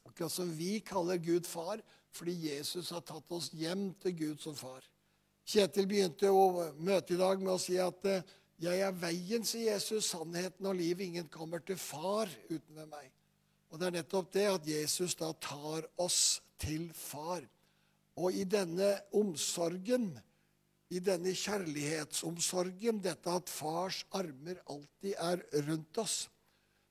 Akkurat 0.04 0.32
som 0.32 0.50
vi 0.58 0.78
kaller 0.85 1.20
Gud 1.25 1.49
far, 1.49 1.80
fordi 2.12 2.35
Jesus 2.50 2.92
har 2.92 3.04
tatt 3.06 3.32
oss 3.32 3.49
hjem 3.56 3.90
til 4.02 4.16
Gud 4.16 4.44
som 4.44 4.56
far. 4.56 4.85
Kjetil 5.49 5.88
begynte 5.88 6.28
å 6.28 6.68
møte 6.76 7.16
i 7.16 7.20
dag 7.20 7.40
med 7.40 7.54
å 7.54 7.61
si 7.61 7.78
at 7.80 8.04
eh, 8.08 8.25
'Jeg 8.59 8.81
er 8.81 8.93
veien', 8.93 9.45
sier 9.45 9.73
Jesus, 9.73 10.11
'sannheten 10.11 10.67
og 10.67 10.75
livet. 10.75 11.05
Ingen 11.07 11.29
kommer 11.29 11.59
til 11.59 11.77
far 11.77 12.29
uten 12.50 12.75
ved 12.75 12.87
meg'. 12.87 13.12
Og 13.71 13.79
Det 13.79 13.87
er 13.87 13.91
nettopp 13.91 14.33
det 14.33 14.47
at 14.47 14.67
Jesus 14.67 15.15
da 15.15 15.33
tar 15.33 15.87
oss 15.99 16.43
til 16.59 16.93
far. 16.95 17.43
Og 18.17 18.33
i 18.33 18.45
denne 18.45 19.00
omsorgen, 19.15 20.19
i 20.91 20.99
denne 20.99 21.35
kjærlighetsomsorgen, 21.37 23.03
dette 23.05 23.31
at 23.31 23.49
fars 23.53 24.07
armer 24.11 24.59
alltid 24.67 25.15
er 25.19 25.45
rundt 25.69 25.99
oss 25.99 26.29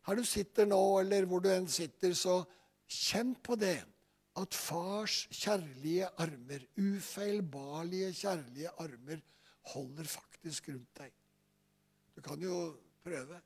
Her 0.07 0.15
du 0.15 0.23
sitter 0.23 0.65
nå, 0.65 0.99
eller 1.01 1.25
hvor 1.27 1.41
du 1.43 1.49
enn 1.51 1.67
sitter, 1.67 2.13
så 2.15 2.45
kjenn 2.87 3.33
på 3.43 3.57
det 3.59 3.81
at 4.39 4.55
fars 4.55 5.25
kjærlige 5.35 6.07
armer, 6.23 6.63
ufeilbarlige 6.79 8.13
kjærlige 8.15 8.71
armer, 8.79 9.19
holder 9.73 10.07
faktisk 10.07 10.69
rundt 10.69 11.01
deg. 11.01 11.16
Du 12.17 12.23
kan 12.25 12.41
jo 12.41 12.71
prøve 13.05 13.37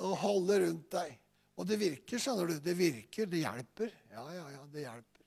å 0.00 0.14
holde 0.22 0.62
rundt 0.64 0.88
deg. 0.94 1.18
Og 1.60 1.68
det 1.68 1.76
virker, 1.76 2.20
skjønner 2.22 2.48
du. 2.48 2.54
Det 2.64 2.72
virker, 2.78 3.28
det 3.28 3.42
hjelper. 3.42 3.92
Ja, 4.14 4.24
ja, 4.32 4.46
ja, 4.54 4.62
det 4.72 4.86
hjelper. 4.86 5.26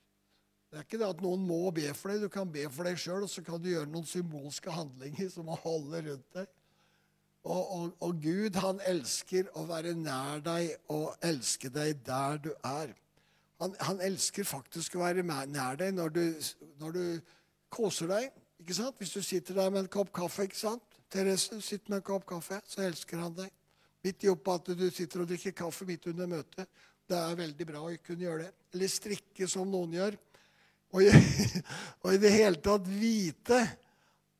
Det 0.66 0.80
er 0.80 0.86
ikke 0.88 0.98
det 0.98 1.06
at 1.06 1.22
noen 1.22 1.44
må 1.46 1.60
be 1.70 1.86
for 1.94 2.10
deg. 2.10 2.26
Du 2.26 2.32
kan 2.32 2.50
be 2.50 2.64
for 2.74 2.88
deg 2.88 2.98
sjøl, 2.98 3.22
og 3.22 3.30
så 3.30 3.44
kan 3.46 3.62
du 3.62 3.70
gjøre 3.70 3.86
noen 3.88 4.08
symbolske 4.10 4.74
handlinger 4.74 5.30
som 5.30 5.46
å 5.48 5.60
holde 5.62 6.02
rundt 6.08 6.26
deg. 6.34 6.50
Og, 7.46 7.62
og, 7.62 7.90
og 8.02 8.18
Gud, 8.18 8.58
han 8.58 8.82
elsker 8.90 9.46
å 9.54 9.62
være 9.68 9.94
nær 9.94 10.42
deg 10.42 10.72
og 10.90 11.14
elske 11.24 11.70
deg 11.70 12.02
der 12.08 12.42
du 12.42 12.50
er. 12.66 12.90
Han, 13.62 13.76
han, 13.86 14.02
elsker 14.02 14.44
faktisk 14.44 14.98
å 14.98 15.04
være 15.04 15.22
nær 15.22 15.78
deg 15.78 15.94
når 15.94 16.12
du, 16.18 16.24
når 16.82 16.98
du 16.98 17.04
koser 17.72 18.10
deg. 18.10 18.34
ikke 18.58 18.74
sant? 18.76 18.98
Hvis 18.98 19.14
du 19.14 19.22
sitter 19.22 19.62
der 19.62 19.70
med 19.70 19.84
en 19.84 19.92
kopp 19.94 20.10
kaffe. 20.18 20.50
ikke 20.50 20.58
sant? 20.58 20.95
Therese 21.12 21.60
sitt 21.62 21.88
med 21.88 22.00
en 22.00 22.06
kopp 22.06 22.26
kaffe, 22.28 22.60
så 22.66 22.82
elsker 22.86 23.22
han 23.22 23.34
deg. 23.36 23.50
Midt 24.06 24.26
i 24.26 24.30
opp 24.30 24.48
at 24.52 24.70
du 24.78 24.86
sitter 24.90 25.22
og 25.22 25.30
drikker 25.30 25.54
kaffe 25.56 25.86
midt 25.88 26.06
under 26.10 26.30
møtet. 26.30 26.68
Det 27.06 27.16
er 27.18 27.38
veldig 27.38 27.66
bra 27.68 27.82
å 27.86 27.92
kunne 28.02 28.26
gjøre 28.26 28.44
det. 28.44 28.52
Eller 28.74 28.90
strikke, 28.90 29.48
som 29.50 29.70
noen 29.70 29.94
gjør. 29.94 30.16
Og 30.94 31.02
og 32.02 32.14
i 32.14 32.20
det 32.22 32.32
hele 32.34 32.62
tatt 32.62 32.86
vite 32.90 33.58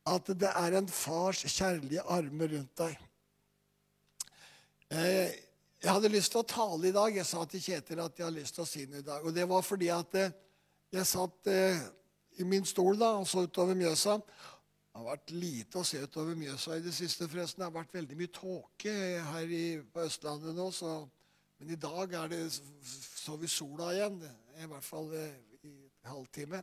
at 0.06 0.30
det 0.38 0.52
er 0.54 0.78
en 0.78 0.88
fars 0.90 1.42
kjærlige 1.50 2.04
armer 2.14 2.52
rundt 2.54 2.78
deg. 2.78 2.94
Eh, 4.94 5.34
jeg 5.82 5.92
hadde 5.92 6.10
lyst 6.10 6.32
til 6.32 6.42
å 6.42 6.48
tale 6.48 6.88
i 6.88 6.94
dag. 6.94 7.14
Jeg 7.14 7.26
sa 7.26 7.42
til 7.50 7.62
Kjetil 7.62 8.02
at 8.02 8.18
jeg 8.18 8.26
hadde 8.26 8.40
lyst 8.40 8.56
til 8.56 8.64
å 8.64 8.68
si 8.70 8.84
noe 8.86 9.02
i 9.02 9.06
dag. 9.06 9.26
Og 9.26 9.34
det 9.34 9.46
var 9.50 9.66
fordi 9.66 9.90
at 9.94 10.18
eh, 10.18 10.34
jeg 10.94 11.08
satt 11.10 11.50
eh, 11.50 11.82
i 12.38 12.46
min 12.46 12.66
stol 12.68 12.98
da, 13.00 13.16
og 13.18 13.26
så 13.28 13.44
utover 13.46 13.78
Mjøsa. 13.78 14.18
Det 14.96 15.02
har 15.02 15.10
vært 15.10 15.32
lite 15.36 15.76
å 15.76 15.84
se 15.84 15.98
utover 16.00 16.38
Mjøsa 16.40 16.78
i 16.78 16.80
det 16.80 16.94
siste. 16.96 17.26
forresten. 17.28 17.60
Det 17.60 17.66
har 17.66 17.74
vært 17.74 17.98
veldig 17.98 18.16
mye 18.16 18.30
tåke 18.32 18.94
her 19.28 19.50
i, 19.52 19.66
på 19.92 20.06
Østlandet 20.06 20.56
nå. 20.56 20.70
Så, 20.72 20.92
men 21.60 21.74
i 21.74 21.76
dag 21.76 22.14
er 22.16 22.30
det, 22.32 22.38
så 22.88 23.36
vi 23.36 23.50
sola 23.52 23.90
igjen. 23.92 24.16
I 24.56 24.70
hvert 24.70 24.86
fall 24.86 25.12
eh, 25.12 25.36
i 25.68 25.74
halvtime. 26.08 26.62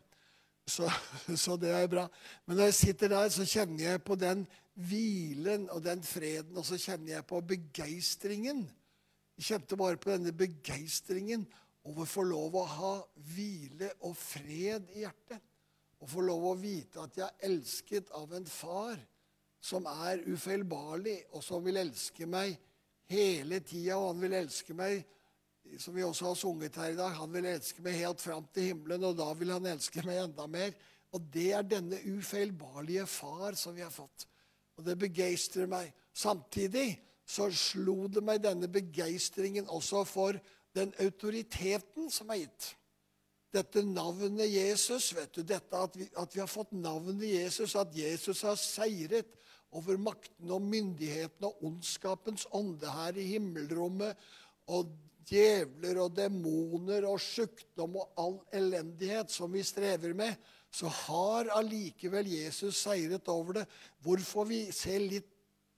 Så, 0.65 0.89
så, 1.43 1.59
det 1.61 1.75
er 1.77 1.85
bra. 1.93 2.07
Men 2.47 2.57
når 2.57 2.71
jeg 2.71 2.79
sitter 2.79 3.13
der, 3.13 3.29
så 3.37 3.45
kjenner 3.45 3.85
jeg 3.85 4.01
på 4.01 4.17
den 4.17 4.47
hvilen 4.81 5.69
og 5.69 5.85
den 5.85 6.01
freden. 6.01 6.57
Og 6.57 6.65
så 6.65 6.81
kjenner 6.81 7.19
jeg 7.19 7.29
på 7.29 7.45
begeistringen 7.53 8.65
jeg 9.37 9.45
kjente 9.45 9.77
bare 9.77 9.97
på 10.01 10.09
denne 10.09 10.33
begeistringen 10.33 11.45
over 11.85 12.07
å 12.07 12.09
få 12.09 12.25
lov 12.25 12.57
å 12.57 12.69
ha 12.79 12.93
hvile 13.33 13.93
og 14.05 14.17
fred 14.17 14.89
i 14.93 15.05
hjertet. 15.05 15.52
Og 16.03 16.09
få 16.11 16.23
lov 16.27 16.49
å 16.49 16.59
vite 16.59 16.99
at 16.99 17.15
jeg 17.15 17.23
er 17.23 17.47
elsket 17.47 18.11
av 18.17 18.33
en 18.35 18.47
far 18.49 18.99
som 19.63 19.85
er 19.87 20.25
ufeilbarlig, 20.27 21.21
og 21.31 21.43
som 21.45 21.63
vil 21.63 21.79
elske 21.79 22.27
meg 22.27 22.57
hele 23.07 23.61
tida. 23.63 23.95
Og 23.95 24.09
han 24.09 24.23
vil 24.25 24.35
elske 24.41 24.75
meg, 24.75 25.05
som 25.79 25.95
vi 25.95 26.03
også 26.03 26.27
har 26.27 26.35
sunget 26.41 26.81
her 26.81 26.91
i 26.91 26.99
dag, 26.99 27.15
han 27.15 27.31
vil 27.31 27.47
elske 27.53 27.85
meg 27.85 27.95
helt 28.01 28.19
fram 28.19 28.49
til 28.51 28.73
himmelen, 28.73 29.07
og 29.07 29.15
da 29.21 29.29
vil 29.39 29.55
han 29.55 29.71
elske 29.71 30.03
meg 30.03 30.25
enda 30.25 30.49
mer. 30.51 30.75
Og 31.15 31.23
det 31.31 31.47
er 31.55 31.63
denne 31.71 32.01
ufeilbarlige 32.03 33.07
far 33.07 33.55
som 33.55 33.75
vi 33.77 33.85
har 33.85 33.93
fått. 33.93 34.27
Og 34.75 34.83
det 34.83 34.97
begeistrer 34.99 35.69
meg. 35.71 35.93
Samtidig 36.11 36.97
så 37.23 37.47
slo 37.55 38.09
det 38.11 38.23
meg 38.25 38.43
denne 38.43 38.67
begeistringen 38.67 39.69
også 39.71 40.03
for 40.09 40.39
den 40.75 40.91
autoriteten 40.99 42.09
som 42.11 42.33
er 42.33 42.43
gitt. 42.43 42.73
Dette 43.53 43.83
navnet 43.85 44.49
Jesus, 44.49 45.11
vet 45.13 45.33
du, 45.35 45.43
dette 45.45 45.77
at 45.77 45.95
vi, 45.97 46.07
at 46.17 46.35
vi 46.35 46.41
har 46.41 46.49
fått 46.49 46.73
navnet 46.73 47.21
Jesus, 47.27 47.75
at 47.77 47.93
Jesus 47.95 48.41
har 48.47 48.57
seiret 48.57 49.29
over 49.73 49.97
makten 50.01 50.51
og 50.53 50.65
myndigheten 50.65 51.45
og 51.47 51.61
ondskapens 51.65 52.47
ånde 52.53 52.89
her 52.89 53.17
i 53.17 53.27
himmelrommet, 53.35 54.17
og 54.73 54.89
djevler 55.27 56.01
og 56.03 56.15
demoner 56.17 57.05
og 57.07 57.21
sykdom 57.21 57.97
og 58.01 58.19
all 58.19 58.37
elendighet 58.55 59.31
som 59.31 59.53
vi 59.53 59.63
strever 59.65 60.15
med, 60.17 60.35
så 60.73 60.89
har 61.05 61.51
allikevel 61.53 62.27
Jesus 62.31 62.81
seiret 62.81 63.29
over 63.29 63.59
det. 63.59 63.67
Hvorfor 64.01 64.49
vi 64.49 64.65
ser 64.73 65.03
litt 65.05 65.29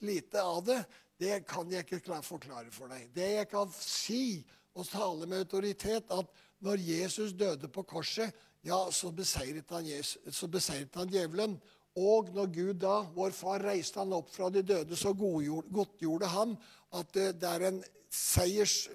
lite 0.04 0.40
av 0.40 0.62
det, 0.64 0.80
det 1.20 1.40
kan 1.48 1.68
jeg 1.72 1.86
ikke 1.86 2.20
forklare 2.24 2.72
for 2.72 2.92
deg. 2.92 3.08
Det 3.16 3.28
jeg 3.38 3.48
kan 3.48 3.70
si 3.72 4.44
og 4.76 4.84
tale 4.88 5.28
med 5.28 5.46
autoritet, 5.46 6.10
at 6.12 6.28
når 6.64 6.82
Jesus 6.82 7.34
døde 7.36 7.68
på 7.68 7.84
korset, 7.88 8.34
ja, 8.66 8.78
så 8.90 9.12
beseiret 9.14 9.70
han, 9.70 9.86
Jesus, 9.86 10.18
så 10.34 10.48
beseiret 10.50 10.94
han 10.98 11.10
djevelen. 11.10 11.56
Og 11.96 12.28
når 12.34 12.50
Gud 12.52 12.80
da, 12.82 13.00
vår 13.16 13.32
far, 13.32 13.62
reiste 13.64 14.02
han 14.02 14.12
opp 14.12 14.28
fra 14.34 14.50
de 14.52 14.62
døde, 14.66 14.96
så 14.98 15.14
godtgjorde 15.16 16.28
han 16.28 16.56
at 16.96 17.12
det 17.14 17.48
er 17.48 17.68
en, 17.70 17.78
seiers, 18.12 18.86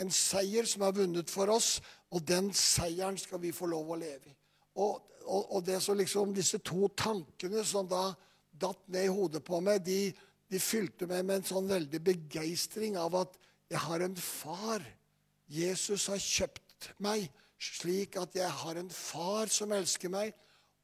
en 0.00 0.10
seier 0.12 0.68
som 0.68 0.84
er 0.84 0.96
vunnet 0.96 1.32
for 1.32 1.52
oss, 1.54 1.78
og 2.12 2.24
den 2.26 2.50
seieren 2.56 3.16
skal 3.20 3.40
vi 3.42 3.54
få 3.54 3.68
lov 3.70 3.94
å 3.94 3.98
leve 4.00 4.28
i. 4.28 4.36
Og, 4.82 5.00
og, 5.24 5.54
og 5.56 5.64
det 5.64 5.80
så 5.82 5.94
liksom 5.96 6.34
disse 6.36 6.60
to 6.66 6.90
tankene 6.98 7.64
som 7.66 7.88
da 7.88 8.10
datt 8.50 8.82
ned 8.92 9.08
i 9.08 9.14
hodet 9.14 9.42
på 9.46 9.60
meg, 9.64 9.80
de, 9.86 10.12
de 10.50 10.60
fylte 10.62 11.08
meg 11.10 11.24
med 11.24 11.40
en 11.40 11.48
sånn 11.48 11.70
veldig 11.70 12.00
begeistring 12.04 12.98
av 13.00 13.16
at 13.24 13.38
jeg 13.72 13.80
har 13.86 14.04
en 14.04 14.16
far. 14.20 14.84
Jesus 15.50 16.06
har 16.12 16.20
kjøpt 16.20 16.63
meg 17.02 17.28
slik 17.60 18.18
at 18.20 18.34
jeg 18.36 18.50
har 18.50 18.80
en 18.80 18.90
far 18.90 19.52
som 19.52 19.72
elsker 19.74 20.12
meg. 20.12 20.34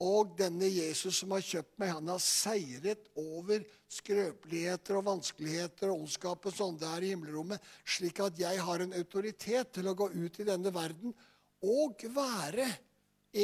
Og 0.00 0.32
denne 0.38 0.64
Jesus 0.64 1.18
som 1.20 1.34
har 1.36 1.44
kjøpt 1.44 1.74
meg, 1.80 1.90
han 1.92 2.08
har 2.08 2.20
seiret 2.24 3.10
over 3.20 3.60
skrøpeligheter 3.90 4.96
og 4.96 5.04
vanskeligheter 5.10 5.90
og 5.92 6.06
ondskapens 6.06 6.60
ånde 6.64 6.88
her 6.88 7.04
i 7.04 7.10
himmelrommet, 7.12 7.60
slik 7.84 8.22
at 8.24 8.38
jeg 8.40 8.62
har 8.64 8.80
en 8.80 8.96
autoritet 8.96 9.74
til 9.76 9.90
å 9.90 9.96
gå 9.98 10.08
ut 10.14 10.40
i 10.40 10.46
denne 10.48 10.72
verden 10.72 11.12
og 11.60 12.00
være 12.14 12.64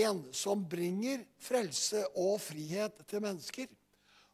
en 0.00 0.22
som 0.32 0.64
bringer 0.64 1.26
frelse 1.44 2.00
og 2.16 2.40
frihet 2.40 3.04
til 3.04 3.20
mennesker. 3.26 3.68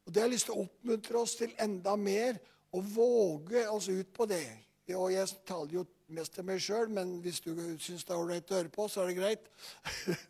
Og 0.06 0.12
Det 0.12 0.22
har 0.22 0.30
jeg 0.30 0.36
lyst 0.36 0.48
til 0.50 0.54
å 0.54 0.64
oppmuntre 0.68 1.18
oss 1.18 1.34
til 1.38 1.58
enda 1.58 1.96
mer, 1.98 2.38
og 2.72 2.86
våge 2.88 3.66
oss 3.68 3.90
ut 3.92 4.08
på 4.16 4.24
det. 4.30 4.46
Og 4.90 5.12
jeg 5.14 5.28
taler 5.46 5.76
jo 5.76 5.84
mest 6.12 6.34
til 6.34 6.46
meg 6.46 6.58
sjøl, 6.62 6.90
men 6.90 7.14
hvis 7.22 7.40
du 7.44 7.52
syns 7.80 8.02
det 8.04 8.14
er 8.14 8.18
ålreit 8.18 8.50
å 8.50 8.58
høre 8.58 8.72
på, 8.72 8.88
så 8.90 9.04
er 9.04 9.12
det 9.12 9.20
greit. 9.20 9.46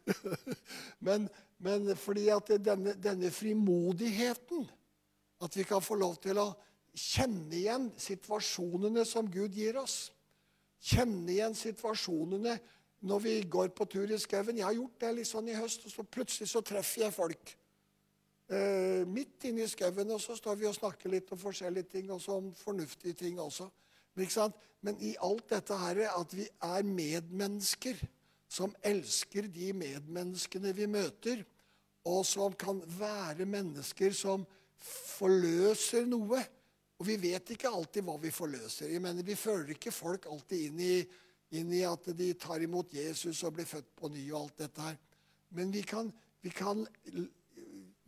men, 1.07 1.25
men, 1.65 1.89
fordi 1.97 2.29
at 2.35 2.53
denne, 2.61 2.93
denne, 3.01 3.31
frimodigheten, 3.33 4.67
at 5.43 5.57
vi 5.57 5.65
kan 5.67 5.83
få 5.83 5.97
lov 5.99 6.21
til 6.23 6.39
å 6.39 6.51
kjenne 6.93 7.57
igjen 7.57 7.89
situasjonene 7.99 9.07
som 9.09 9.31
Gud 9.33 9.57
gir 9.57 9.81
oss. 9.81 10.13
Kjenne 10.83 11.33
igjen 11.33 11.57
situasjonene 11.57 12.59
når 13.09 13.25
vi 13.25 13.35
går 13.51 13.73
på 13.75 13.89
tur 13.91 14.11
i 14.13 14.21
skauen. 14.21 14.59
Jeg 14.61 14.69
har 14.69 14.77
gjort 14.77 15.01
det 15.01 15.17
litt 15.17 15.31
sånn 15.31 15.49
i 15.51 15.59
høst, 15.59 15.89
og 15.89 15.97
så 15.97 16.05
plutselig 16.07 16.53
så 16.53 16.63
treffer 16.67 17.07
jeg 17.07 17.17
folk. 17.17 17.57
Eh, 18.53 19.03
midt 19.09 19.49
inne 19.49 19.65
i 19.65 19.71
skauen, 19.71 20.13
og 20.13 20.21
så 20.23 20.37
står 20.39 20.61
vi 20.61 20.69
og 20.69 20.77
snakker 20.77 21.11
litt 21.11 21.31
om 21.33 21.41
forskjellige 21.41 21.97
ting, 21.97 22.13
og 22.13 22.29
om 22.31 22.53
fornuftige 22.55 23.17
ting 23.25 23.41
også. 23.41 23.71
Men, 24.17 24.99
i 25.01 25.15
alt 25.23 25.49
dette 25.53 25.77
her 25.79 26.03
at 26.11 26.35
vi 26.35 26.47
er 26.47 26.87
medmennesker 26.87 28.01
som 28.53 28.75
elsker 28.85 29.47
de 29.49 29.71
medmenneskene 29.73 30.75
vi 30.77 30.89
møter, 30.91 31.45
og 32.05 32.25
som 32.27 32.55
kan 32.59 32.83
være 32.99 33.47
mennesker 33.49 34.13
som 34.17 34.45
forløser 34.83 36.09
noe. 36.11 36.43
Og 36.99 37.07
vi 37.07 37.17
vet 37.23 37.55
ikke 37.55 37.71
alltid 37.71 38.05
hva 38.07 38.19
vi 38.21 38.33
forløser. 38.35 38.91
Jeg 38.91 39.03
mener, 39.03 39.23
Vi 39.23 39.35
føler 39.35 39.75
ikke 39.75 39.95
folk 39.95 40.27
alltid 40.27 40.67
inn 40.67 40.81
i, 40.83 40.97
inn 41.59 41.73
i 41.73 41.83
at 41.87 42.11
de 42.17 42.33
tar 42.35 42.63
imot 42.63 42.93
Jesus 42.95 43.43
og 43.45 43.55
blir 43.57 43.67
født 43.67 43.95
på 43.97 44.11
ny 44.13 44.27
og 44.33 44.43
alt 44.43 44.59
dette 44.67 44.83
her. 44.83 44.99
Men 45.51 45.73
vi 45.73 45.83
kan, 45.83 46.13
vi 46.43 46.51
kan 46.51 46.85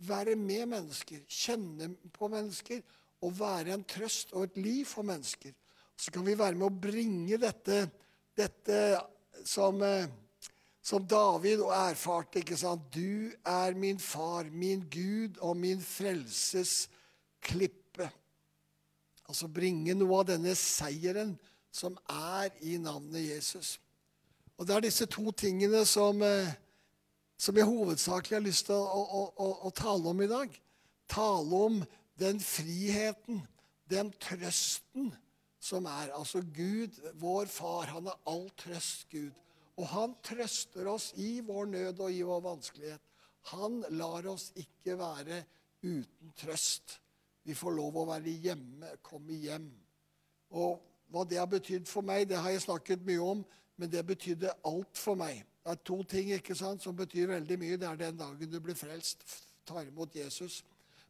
være 0.08 0.36
med 0.36 0.66
mennesker, 0.66 1.24
kjenne 1.28 1.94
på 2.12 2.28
mennesker 2.28 2.82
og 3.24 3.38
være 3.38 3.74
en 3.74 3.84
trøst 3.88 4.32
og 4.32 4.48
et 4.48 4.56
liv 4.60 4.84
for 4.88 5.06
mennesker. 5.06 5.54
Så 5.96 6.10
kan 6.14 6.26
vi 6.26 6.36
være 6.38 6.58
med 6.58 6.68
å 6.68 6.80
bringe 6.82 7.38
dette, 7.40 7.84
dette 8.36 8.78
som, 9.46 9.80
eh, 9.82 10.08
som 10.82 11.06
David 11.06 11.60
erfarte. 11.60 12.40
ikke 12.40 12.56
sant? 12.56 12.90
Du 12.92 13.32
er 13.44 13.74
min 13.74 13.98
far, 13.98 14.44
min 14.50 14.84
Gud 14.90 15.38
og 15.40 15.56
min 15.56 15.80
frelses 15.80 16.88
klippe. 17.40 18.10
Altså 19.28 19.48
bringe 19.48 19.94
noe 19.94 20.20
av 20.20 20.26
denne 20.26 20.54
seieren 20.54 21.38
som 21.72 21.96
er 22.08 22.50
i 22.60 22.76
navnet 22.76 23.28
Jesus. 23.28 23.78
Og 24.58 24.66
Det 24.66 24.76
er 24.76 24.80
disse 24.80 25.06
to 25.06 25.32
tingene 25.32 25.84
som 25.86 26.22
eh, 26.22 26.54
som 27.44 27.56
jeg 27.58 27.66
hovedsakelig 27.68 28.36
har 28.36 28.44
lyst 28.44 28.68
til 28.68 28.78
å, 28.78 29.02
å, 29.02 29.24
å, 29.36 29.48
å, 29.66 29.72
tale 29.74 30.10
om 30.10 30.22
i 30.22 30.30
dag. 30.30 30.54
Tale 31.10 31.60
om 31.66 31.80
den 32.20 32.40
friheten, 32.40 33.42
den 33.90 34.12
trøsten 34.22 35.10
som 35.64 35.86
er. 35.88 36.12
Altså 36.12 36.42
Gud, 36.54 37.00
vår 37.20 37.48
far, 37.52 37.88
han 37.94 38.10
er 38.10 38.20
all 38.30 38.46
trøst, 38.60 39.08
Gud. 39.12 39.32
Og 39.80 39.88
han 39.90 40.14
trøster 40.22 40.86
oss 40.90 41.10
i 41.18 41.40
vår 41.44 41.70
nød 41.72 42.02
og 42.04 42.12
i 42.12 42.22
vår 42.22 42.42
vanskelighet. 42.44 43.00
Han 43.54 43.80
lar 43.96 44.26
oss 44.30 44.50
ikke 44.56 44.98
være 44.98 45.42
uten 45.82 46.34
trøst. 46.38 46.98
Vi 47.44 47.56
får 47.56 47.74
lov 47.76 47.96
å 48.00 48.06
være 48.08 48.36
hjemme, 48.44 48.94
komme 49.04 49.36
hjem. 49.40 49.66
Og 50.56 50.78
hva 51.12 51.24
det 51.28 51.40
har 51.40 51.50
betydd 51.50 51.88
for 51.88 52.06
meg, 52.06 52.28
det 52.28 52.38
har 52.40 52.54
jeg 52.54 52.64
snakket 52.64 53.04
mye 53.04 53.24
om, 53.24 53.42
men 53.76 53.90
det 53.90 54.04
betydde 54.06 54.54
alt 54.68 54.96
for 54.96 55.18
meg. 55.18 55.42
Det 55.64 55.72
er 55.72 55.82
to 55.84 55.98
ting 56.08 56.30
ikke 56.36 56.56
sant, 56.56 56.82
som 56.84 56.96
betyr 56.96 57.32
veldig 57.34 57.58
mye. 57.60 57.80
Det 57.80 57.88
er 57.88 58.00
den 58.00 58.20
dagen 58.20 58.52
du 58.52 58.60
blir 58.62 58.78
frelst, 58.78 59.24
tar 59.66 59.84
imot 59.88 60.14
Jesus. 60.16 60.62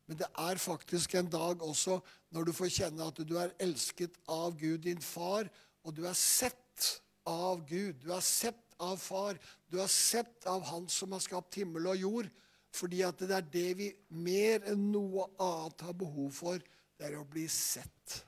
Men 0.07 0.21
det 0.21 0.29
er 0.29 0.61
faktisk 0.61 1.15
en 1.17 1.31
dag 1.33 1.63
også 1.63 1.99
når 2.35 2.49
du 2.49 2.53
får 2.53 2.73
kjenne 2.77 3.07
at 3.09 3.21
du 3.25 3.37
er 3.41 3.55
elsket 3.63 4.19
av 4.29 4.57
Gud, 4.61 4.83
din 4.85 5.01
far, 5.01 5.49
og 5.85 5.97
du 5.97 6.05
er 6.09 6.17
sett 6.19 7.01
av 7.29 7.65
Gud. 7.69 8.01
Du 8.03 8.13
er 8.13 8.25
sett 8.25 8.77
av 8.83 8.99
far. 9.01 9.39
Du 9.71 9.79
er 9.83 9.91
sett 9.91 10.47
av 10.51 10.65
Han 10.71 10.89
som 10.93 11.13
har 11.13 11.23
skapt 11.25 11.61
himmel 11.61 11.89
og 11.93 12.01
jord. 12.01 12.31
Fordi 12.75 13.05
at 13.07 13.21
det 13.23 13.37
er 13.37 13.51
det 13.53 13.69
vi 13.79 13.91
mer 14.11 14.65
enn 14.73 14.89
noe 14.91 15.29
annet 15.39 15.85
har 15.87 15.97
behov 15.99 16.33
for. 16.35 16.63
Det 16.99 17.07
er 17.07 17.19
å 17.21 17.27
bli 17.29 17.47
sett. 17.51 18.19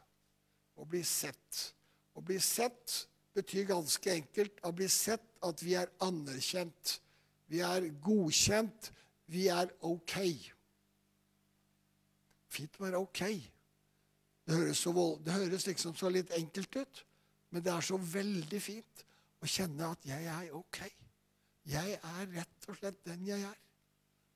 Å 0.79 0.87
bli 0.87 1.03
sett. 1.07 1.63
Å 2.17 2.23
bli 2.25 2.39
sett 2.41 3.03
betyr 3.37 3.67
ganske 3.69 4.13
enkelt 4.13 4.63
å 4.65 4.73
bli 4.77 4.89
sett 4.93 5.25
at 5.45 5.65
vi 5.65 5.75
er 5.77 5.91
anerkjent. 6.05 6.99
Vi 7.51 7.61
er 7.65 7.91
godkjent. 8.05 8.93
Vi 9.27 9.49
er 9.51 9.73
OK. 9.85 10.15
Fint 12.57 12.79
å 12.81 12.87
være 12.87 13.03
OK. 13.03 13.23
Det 14.47 14.55
høres, 14.55 14.81
så, 14.81 14.93
det 15.27 15.35
høres 15.35 15.67
liksom 15.67 15.97
så 15.99 16.11
litt 16.13 16.31
enkelt 16.37 16.79
ut, 16.79 17.03
men 17.51 17.65
det 17.67 17.73
er 17.73 17.85
så 17.85 17.99
veldig 17.99 18.61
fint 18.63 19.03
å 19.43 19.49
kjenne 19.51 19.91
at 19.91 20.07
jeg 20.07 20.29
er 20.31 20.55
OK. 20.57 20.81
Jeg 21.67 21.97
er 21.99 22.29
rett 22.31 22.69
og 22.71 22.79
slett 22.79 23.01
den 23.09 23.27
jeg 23.27 23.43
er. 23.43 23.57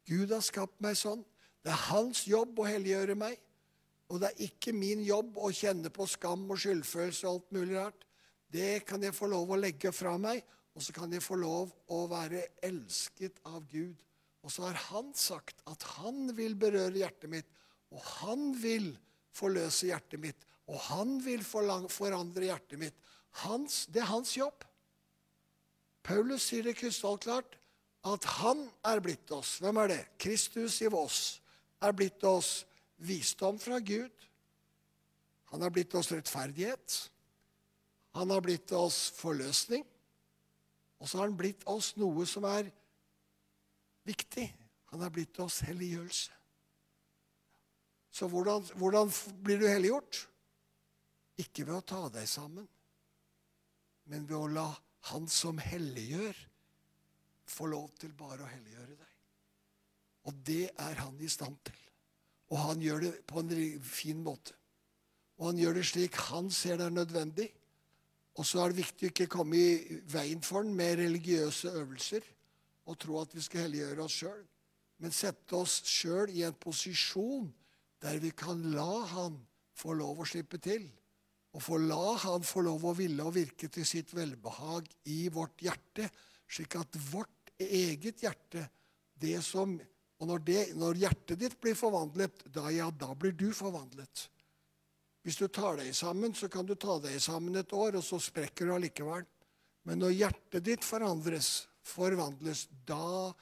Gud 0.08 0.32
har 0.34 0.42
skapt 0.42 0.80
meg 0.82 0.98
sånn. 0.98 1.22
Det 1.62 1.70
er 1.70 1.86
hans 1.90 2.24
jobb 2.26 2.58
å 2.58 2.66
helliggjøre 2.66 3.14
meg. 3.18 3.38
Og 4.10 4.18
det 4.18 4.32
er 4.32 4.46
ikke 4.48 4.74
min 4.74 5.04
jobb 5.06 5.38
å 5.38 5.52
kjenne 5.54 5.92
på 5.94 6.08
skam 6.10 6.48
og 6.50 6.58
skyldfølelse 6.58 7.28
og 7.28 7.36
alt 7.36 7.52
mulig 7.54 7.76
rart. 7.78 8.06
Det 8.50 8.82
kan 8.88 9.02
jeg 9.06 9.14
få 9.14 9.28
lov 9.30 9.52
å 9.54 9.60
legge 9.60 9.92
fra 9.94 10.16
meg, 10.18 10.42
og 10.74 10.82
så 10.82 10.94
kan 10.96 11.12
jeg 11.14 11.22
få 11.22 11.38
lov 11.38 11.70
å 11.94 12.00
være 12.10 12.42
elsket 12.66 13.38
av 13.46 13.62
Gud. 13.70 13.94
Og 14.42 14.50
så 14.50 14.66
har 14.66 14.78
han 14.88 15.12
sagt 15.14 15.62
at 15.70 15.86
han 15.94 16.32
vil 16.34 16.56
berøre 16.58 16.98
hjertet 16.98 17.30
mitt, 17.30 17.50
og 17.90 18.02
han 18.20 18.50
vil 18.58 18.92
forløse 19.34 19.90
hjertet 19.90 20.22
mitt, 20.22 20.46
og 20.70 20.78
han 20.90 21.16
vil 21.24 21.42
forandre 21.44 22.46
hjertet 22.46 22.78
mitt. 22.78 22.98
Hans, 23.44 23.84
det 23.90 24.02
er 24.02 24.10
hans 24.10 24.36
jobb. 24.36 24.64
Paulus 26.06 26.48
sier 26.48 26.66
det 26.66 26.78
krystallklart 26.78 27.56
at 28.08 28.26
han 28.38 28.64
er 28.86 29.02
blitt 29.04 29.30
oss. 29.34 29.58
Hvem 29.60 29.82
er 29.82 29.92
det? 29.92 30.00
Kristus 30.22 30.78
i 30.82 30.88
oss 30.88 31.40
er 31.84 31.94
blitt 31.96 32.24
oss 32.24 32.64
visdom 33.04 33.58
fra 33.60 33.78
Gud. 33.84 34.14
Han 35.52 35.62
har 35.64 35.72
blitt 35.74 35.94
oss 35.98 36.12
rettferdighet. 36.14 36.96
Han 38.16 38.30
har 38.30 38.42
blitt 38.44 38.72
oss 38.72 39.08
forløsning. 39.18 39.84
Og 41.00 41.08
så 41.08 41.18
har 41.18 41.28
han 41.28 41.38
blitt 41.38 41.64
oss 41.70 41.94
noe 42.00 42.26
som 42.28 42.46
er 42.48 42.70
viktig. 44.06 44.46
Han 44.92 45.04
har 45.04 45.12
blitt 45.14 45.38
oss 45.42 45.60
helliggjørelse. 45.66 46.39
Så 48.10 48.28
hvordan, 48.28 48.66
hvordan 48.74 49.10
blir 49.44 49.60
du 49.60 49.66
helliggjort? 49.68 50.24
Ikke 51.40 51.64
ved 51.66 51.78
å 51.78 51.86
ta 51.86 52.00
deg 52.12 52.26
sammen, 52.28 52.66
men 54.10 54.26
ved 54.28 54.36
å 54.36 54.46
la 54.50 54.68
Han 55.08 55.24
som 55.32 55.56
helliggjør, 55.56 56.36
få 57.48 57.70
lov 57.72 57.86
til 57.96 58.10
bare 58.12 58.44
å 58.44 58.48
helliggjøre 58.50 58.96
deg. 58.98 59.14
Og 60.28 60.42
det 60.44 60.66
er 60.76 60.98
han 61.00 61.16
i 61.24 61.28
stand 61.32 61.56
til. 61.64 61.78
Og 62.52 62.58
han 62.60 62.82
gjør 62.84 63.00
det 63.06 63.12
på 63.24 63.40
en 63.40 63.54
fin 63.80 64.20
måte. 64.20 64.52
Og 65.38 65.46
han 65.48 65.62
gjør 65.62 65.78
det 65.78 65.86
slik 65.88 66.18
han 66.28 66.50
ser 66.52 66.76
det 66.76 66.90
er 66.90 66.98
nødvendig. 66.98 67.48
Og 68.36 68.46
så 68.46 68.60
er 68.60 68.70
det 68.74 68.82
viktig 68.82 69.08
å 69.08 69.12
ikke 69.14 69.30
komme 69.32 69.56
i 69.56 70.00
veien 70.12 70.44
for 70.44 70.68
den 70.68 70.76
med 70.76 71.00
religiøse 71.00 71.72
øvelser 71.80 72.28
og 72.90 72.98
tro 73.00 73.18
at 73.22 73.32
vi 73.34 73.42
skal 73.44 73.64
helliggjøre 73.64 74.04
oss 74.04 74.20
sjøl, 74.20 74.44
men 75.00 75.14
sette 75.14 75.56
oss 75.56 75.80
sjøl 75.86 76.32
i 76.34 76.44
en 76.44 76.56
posisjon 76.60 77.48
der 78.00 78.18
vi 78.22 78.30
kan 78.32 78.62
la 78.72 79.04
Han 79.14 79.38
få 79.76 79.94
lov 79.96 80.22
å 80.22 80.28
slippe 80.28 80.60
til. 80.62 80.88
Og 81.56 81.62
få 81.64 81.80
la 81.82 82.14
han 82.22 82.44
få 82.46 82.62
lov 82.62 82.84
å 82.86 82.94
ville 82.94 83.24
og 83.26 83.34
virke 83.34 83.70
til 83.72 83.86
sitt 83.88 84.12
velbehag 84.14 84.86
i 85.10 85.24
vårt 85.34 85.64
hjerte, 85.64 86.06
slik 86.46 86.76
at 86.78 86.98
vårt 87.10 87.50
eget 87.58 88.22
hjerte 88.22 88.68
det 89.20 89.40
som, 89.44 89.78
Og 90.20 90.28
når, 90.28 90.40
det, 90.44 90.62
når 90.76 90.98
hjertet 91.00 91.38
ditt 91.40 91.54
blir 91.64 91.72
forvandlet, 91.72 92.42
da, 92.52 92.66
ja, 92.68 92.90
da 92.92 93.14
blir 93.16 93.32
du 93.32 93.54
forvandlet. 93.56 94.26
Hvis 95.24 95.38
du 95.40 95.46
tar 95.48 95.78
deg 95.80 95.94
sammen, 95.96 96.34
så 96.36 96.44
kan 96.52 96.66
du 96.68 96.74
ta 96.76 96.98
deg 97.00 97.16
sammen 97.24 97.56
et 97.56 97.72
år, 97.72 97.96
og 97.96 98.04
så 98.04 98.18
sprekker 98.20 98.68
du 98.68 98.74
allikevel. 98.74 99.24
Men 99.88 100.02
når 100.04 100.12
hjertet 100.18 100.66
ditt 100.66 100.84
forandres, 100.84 101.70
forvandles, 101.88 102.66
da 102.84 103.32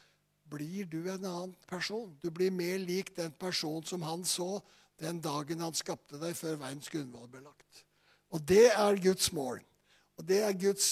blir 0.50 0.88
du 0.90 1.00
en 1.10 1.24
annen 1.24 1.54
person. 1.68 2.10
Du 2.22 2.30
blir 2.34 2.52
mer 2.54 2.78
lik 2.82 3.14
den 3.16 3.32
personen 3.38 3.86
som 3.86 4.04
han 4.06 4.24
så 4.24 4.58
den 4.98 5.20
dagen 5.22 5.62
han 5.62 5.76
skapte 5.76 6.18
deg 6.18 6.34
før 6.36 6.58
verdens 6.58 6.90
grunnvoll 6.90 7.28
ble 7.30 7.44
lagt. 7.44 7.84
Og 8.34 8.42
det 8.44 8.68
er 8.72 9.02
Guds 9.02 9.30
mål. 9.32 9.60
Og 10.18 10.26
det 10.26 10.40
er 10.42 10.56
Guds 10.58 10.88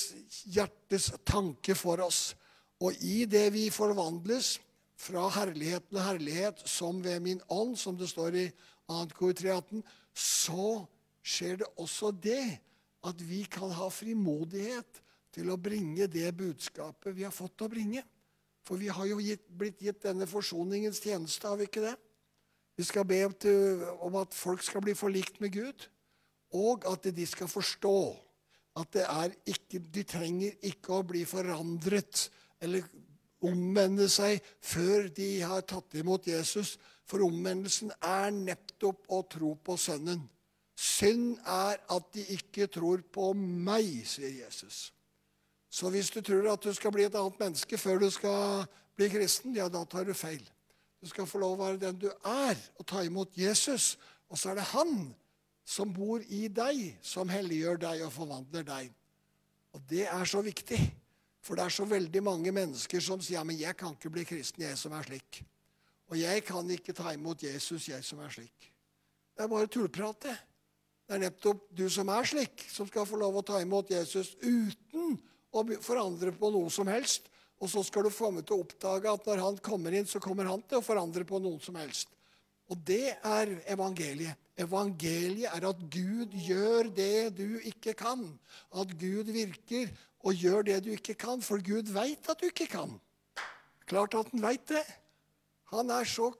hjertes 0.46 1.10
tanke 1.26 1.74
for 1.74 2.00
oss. 2.04 2.36
Og 2.78 2.94
i 3.02 3.24
det 3.28 3.48
vi 3.54 3.66
forvandles 3.74 4.56
fra 4.96 5.26
herlighet 5.34 5.88
til 5.90 6.00
herlighet, 6.00 6.62
som 6.68 7.02
ved 7.04 7.20
min 7.24 7.40
ånd, 7.52 7.74
som 7.76 7.96
det 7.98 8.08
står 8.08 8.38
i 8.38 8.46
2. 8.88 9.00
kor 9.18 9.34
318, 9.36 9.82
så 10.14 10.68
skjer 11.26 11.60
det 11.60 11.72
også 11.82 12.12
det 12.14 12.44
at 13.06 13.22
vi 13.22 13.42
kan 13.50 13.72
ha 13.76 13.88
frimodighet 13.92 15.02
til 15.34 15.50
å 15.52 15.58
bringe 15.60 16.06
det 16.08 16.30
budskapet 16.36 17.14
vi 17.16 17.26
har 17.26 17.34
fått 17.34 17.66
å 17.66 17.70
bringe. 17.70 18.04
For 18.66 18.80
vi 18.80 18.90
har 18.90 19.06
jo 19.06 19.20
gitt, 19.22 19.46
blitt 19.46 19.80
gitt 19.82 20.02
denne 20.02 20.26
forsoningens 20.26 20.98
tjeneste, 21.04 21.46
har 21.46 21.58
vi 21.60 21.68
ikke 21.68 21.84
det? 21.84 21.94
Vi 22.76 22.84
skal 22.84 23.06
be 23.08 23.22
om 24.04 24.18
at 24.20 24.34
folk 24.36 24.64
skal 24.64 24.82
bli 24.84 24.92
forlikt 24.98 25.40
med 25.40 25.54
Gud, 25.54 25.86
og 26.56 26.84
at 26.90 27.08
de 27.14 27.26
skal 27.26 27.48
forstå 27.48 27.98
at 28.76 28.98
ikke, 29.48 29.80
de 29.80 30.02
trenger 30.04 30.58
ikke 30.68 30.98
å 30.98 31.06
bli 31.06 31.24
forandret 31.28 32.26
eller 32.60 32.84
omvende 33.46 34.08
seg 34.12 34.44
før 34.64 35.08
de 35.16 35.30
har 35.40 35.64
tatt 35.68 35.96
imot 35.96 36.28
Jesus. 36.28 36.76
For 37.06 37.22
omvendelsen 37.24 37.92
er 38.02 38.32
nettopp 38.34 39.06
å 39.14 39.22
tro 39.30 39.54
på 39.62 39.78
Sønnen. 39.80 40.24
Synd 40.76 41.38
er 41.40 41.78
at 41.80 42.08
de 42.12 42.26
ikke 42.34 42.66
tror 42.68 43.00
på 43.12 43.30
meg, 43.36 44.02
sier 44.04 44.42
Jesus. 44.42 44.90
Så 45.76 45.90
hvis 45.92 46.08
du 46.08 46.22
tror 46.24 46.46
at 46.54 46.64
du 46.64 46.72
skal 46.72 46.92
bli 46.94 47.04
et 47.04 47.16
annet 47.18 47.40
menneske 47.40 47.76
før 47.76 48.00
du 48.00 48.08
skal 48.12 48.64
bli 48.96 49.10
kristen, 49.12 49.52
ja, 49.58 49.68
da 49.68 49.82
tar 49.84 50.06
du 50.08 50.14
feil. 50.16 50.40
Du 51.02 51.08
skal 51.10 51.28
få 51.28 51.42
lov 51.42 51.58
å 51.58 51.64
være 51.66 51.82
den 51.82 51.98
du 52.00 52.06
er, 52.08 52.56
og 52.80 52.86
ta 52.88 53.02
imot 53.04 53.36
Jesus. 53.36 53.98
Og 54.32 54.40
så 54.40 54.54
er 54.54 54.60
det 54.60 54.70
han 54.70 55.10
som 55.68 55.92
bor 55.92 56.24
i 56.32 56.46
deg, 56.48 56.96
som 57.04 57.28
helliggjør 57.28 57.82
deg 57.82 58.06
og 58.06 58.14
forvandler 58.14 58.64
deg. 58.64 58.88
Og 59.76 59.84
det 59.90 60.06
er 60.08 60.24
så 60.24 60.40
viktig. 60.46 60.80
For 61.44 61.58
det 61.58 61.68
er 61.68 61.76
så 61.76 61.84
veldig 61.86 62.24
mange 62.24 62.50
mennesker 62.54 63.02
som 63.04 63.20
sier 63.20 63.36
ja, 63.36 63.44
men 63.46 63.60
jeg 63.60 63.76
kan 63.78 63.92
ikke 63.94 64.10
bli 64.16 64.24
kristen, 64.26 64.64
jeg 64.64 64.80
som 64.80 64.96
er 64.96 65.04
slik. 65.06 65.44
Og 66.08 66.16
jeg 66.18 66.42
kan 66.46 66.72
ikke 66.72 66.96
ta 66.96 67.12
imot 67.12 67.44
Jesus, 67.44 67.90
jeg 67.92 68.02
som 68.06 68.24
er 68.24 68.32
slik. 68.32 68.72
Det 69.36 69.44
er 69.44 69.52
bare 69.52 69.68
tullprat, 69.70 70.24
det. 70.24 70.36
Det 71.06 71.14
er 71.14 71.26
nettopp 71.28 71.68
du 71.76 71.84
som 71.92 72.08
er 72.10 72.26
slik, 72.26 72.64
som 72.72 72.88
skal 72.88 73.06
få 73.06 73.20
lov 73.20 73.36
å 73.38 73.44
ta 73.46 73.60
imot 73.62 73.92
Jesus 73.92 74.32
uten 74.40 75.18
å 75.60 75.80
forandre 75.82 76.34
på 76.36 76.50
noe 76.54 76.72
som 76.72 76.88
helst. 76.90 77.30
Og 77.56 77.70
så 77.72 77.80
skal 77.86 78.04
du 78.04 78.12
få 78.12 78.30
med 78.34 78.44
til 78.46 78.58
å 78.58 78.66
oppdage 78.66 79.08
at 79.08 79.28
når 79.28 79.40
han 79.40 79.62
kommer 79.64 79.94
inn, 79.96 80.08
så 80.08 80.20
kommer 80.20 80.48
han 80.48 80.60
til 80.68 80.80
å 80.80 80.84
forandre 80.84 81.24
på 81.28 81.40
noe 81.40 81.60
som 81.64 81.78
helst. 81.80 82.12
Og 82.66 82.80
det 82.84 83.14
er 83.14 83.52
evangeliet. 83.70 84.36
Evangeliet 84.58 85.52
er 85.52 85.68
at 85.68 85.80
Gud 85.92 86.34
gjør 86.46 86.90
det 86.96 87.36
du 87.38 87.60
ikke 87.68 87.94
kan. 87.96 88.24
At 88.74 88.92
Gud 88.98 89.30
virker 89.30 89.92
og 90.26 90.34
gjør 90.34 90.66
det 90.66 90.80
du 90.86 90.90
ikke 90.96 91.14
kan, 91.18 91.42
for 91.44 91.62
Gud 91.62 91.92
veit 91.94 92.26
at 92.28 92.40
du 92.40 92.48
ikke 92.48 92.66
kan. 92.72 92.96
Klart 93.86 94.16
at 94.18 94.32
han 94.32 94.42
veit 94.42 94.66
det. 94.72 94.82
Han 95.70 95.90
er 95.94 96.06
så 96.08 96.32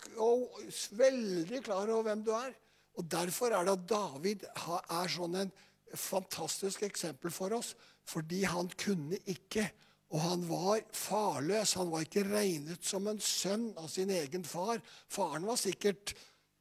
veldig 0.99 1.63
klar 1.67 1.87
over 1.91 2.09
hvem 2.09 2.25
du 2.27 2.33
er. 2.35 2.51
Og 2.97 3.07
Derfor 3.13 3.53
er 3.53 3.67
det 3.67 3.77
at 3.77 3.89
David 3.91 4.45
er 4.57 5.13
sånn 5.13 5.39
en 5.43 5.53
fantastisk 6.01 6.85
eksempel 6.87 7.33
for 7.35 7.57
oss. 7.57 7.75
Fordi 8.07 8.45
han 8.47 8.69
kunne 8.79 9.19
ikke, 9.27 9.67
og 10.15 10.23
han 10.23 10.47
var 10.49 10.85
farløs. 10.95 11.75
Han 11.81 11.91
var 11.91 12.07
ikke 12.07 12.27
regnet 12.29 12.85
som 12.87 13.09
en 13.11 13.21
sønn 13.21 13.73
av 13.81 13.91
sin 13.91 14.13
egen 14.15 14.47
far. 14.47 14.83
Faren 15.11 15.47
var 15.49 15.59
sikkert 15.61 16.15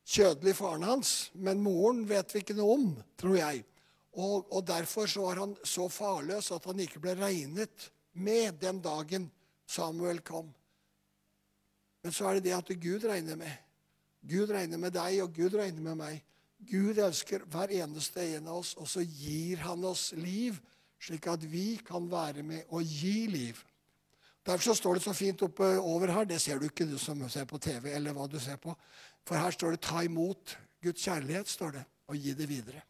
kjødelig, 0.06 0.56
faren 0.58 0.86
hans, 0.86 1.14
men 1.34 1.64
moren 1.66 2.04
vet 2.10 2.34
vi 2.34 2.42
ikke 2.44 2.58
noe 2.58 2.78
om, 2.78 2.90
tror 3.20 3.38
jeg. 3.40 3.64
Og, 4.16 4.46
og 4.54 4.66
Derfor 4.66 5.10
så 5.12 5.28
var 5.28 5.42
han 5.44 5.56
så 5.68 5.90
farløs 5.92 6.52
at 6.56 6.66
han 6.70 6.80
ikke 6.82 7.02
ble 7.04 7.16
regnet 7.20 7.90
med 8.16 8.62
den 8.62 8.80
dagen 8.84 9.28
Samuel 9.68 10.22
kom. 10.26 10.54
Men 12.06 12.14
så 12.14 12.30
er 12.30 12.38
det 12.38 12.48
det 12.48 12.54
at 12.58 12.70
Gud 12.80 13.06
regner 13.10 13.38
med. 13.40 13.52
Gud 14.26 14.52
regner 14.54 14.78
med 14.82 14.94
deg, 14.94 15.20
og 15.24 15.34
Gud 15.34 15.58
regner 15.58 15.82
med 15.82 15.98
meg. 16.00 16.22
Gud 16.60 16.98
elsker 16.98 17.44
hver 17.52 17.72
eneste 17.76 18.24
en 18.36 18.48
av 18.48 18.62
oss, 18.62 18.76
og 18.80 18.88
så 18.90 19.04
gir 19.04 19.62
han 19.66 19.84
oss 19.86 20.12
liv 20.18 20.58
slik 21.06 21.28
at 21.30 21.44
vi 21.46 21.76
kan 21.86 22.08
være 22.10 22.44
med 22.46 22.72
og 22.74 22.84
gi 22.84 23.28
liv. 23.30 23.60
Derfor 24.46 24.70
så 24.70 24.76
står 24.78 24.98
det 24.98 25.04
så 25.06 25.14
fint 25.18 25.42
oppe 25.46 25.68
over 25.82 26.12
her. 26.14 26.28
Det 26.30 26.40
ser 26.42 26.60
du 26.62 26.68
ikke, 26.68 26.86
du 26.86 26.98
som 27.02 27.22
ser 27.30 27.48
på 27.50 27.58
TV. 27.58 27.90
eller 27.96 28.14
hva 28.14 28.28
du 28.30 28.40
ser 28.40 28.58
på. 28.62 28.76
For 29.26 29.38
her 29.38 29.52
står 29.52 29.72
det 29.72 29.82
'ta 29.82 30.04
imot 30.04 30.58
Guds 30.82 31.02
kjærlighet', 31.02 31.50
står 31.50 31.72
det, 31.72 31.86
og 32.08 32.16
gi 32.16 32.34
det 32.34 32.50
videre. 32.50 32.82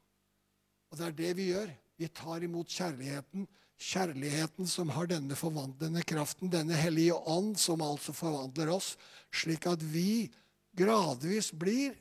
Og 0.91 0.97
det 0.97 1.05
er 1.07 1.11
det 1.11 1.37
vi 1.37 1.51
gjør. 1.51 1.69
Vi 1.97 2.07
tar 2.07 2.43
imot 2.43 2.67
kjærligheten. 2.67 3.47
Kjærligheten 3.79 4.67
som 4.67 4.89
har 4.89 5.05
denne 5.05 5.35
forvandlende 5.35 6.03
kraften, 6.03 6.51
denne 6.51 6.73
hellige 6.73 7.13
ånd, 7.13 7.57
som 7.57 7.81
altså 7.81 8.13
forvandler 8.13 8.71
oss, 8.71 8.97
slik 9.31 9.65
at 9.67 9.83
vi 9.83 10.31
gradvis 10.75 11.51
blir 11.51 11.95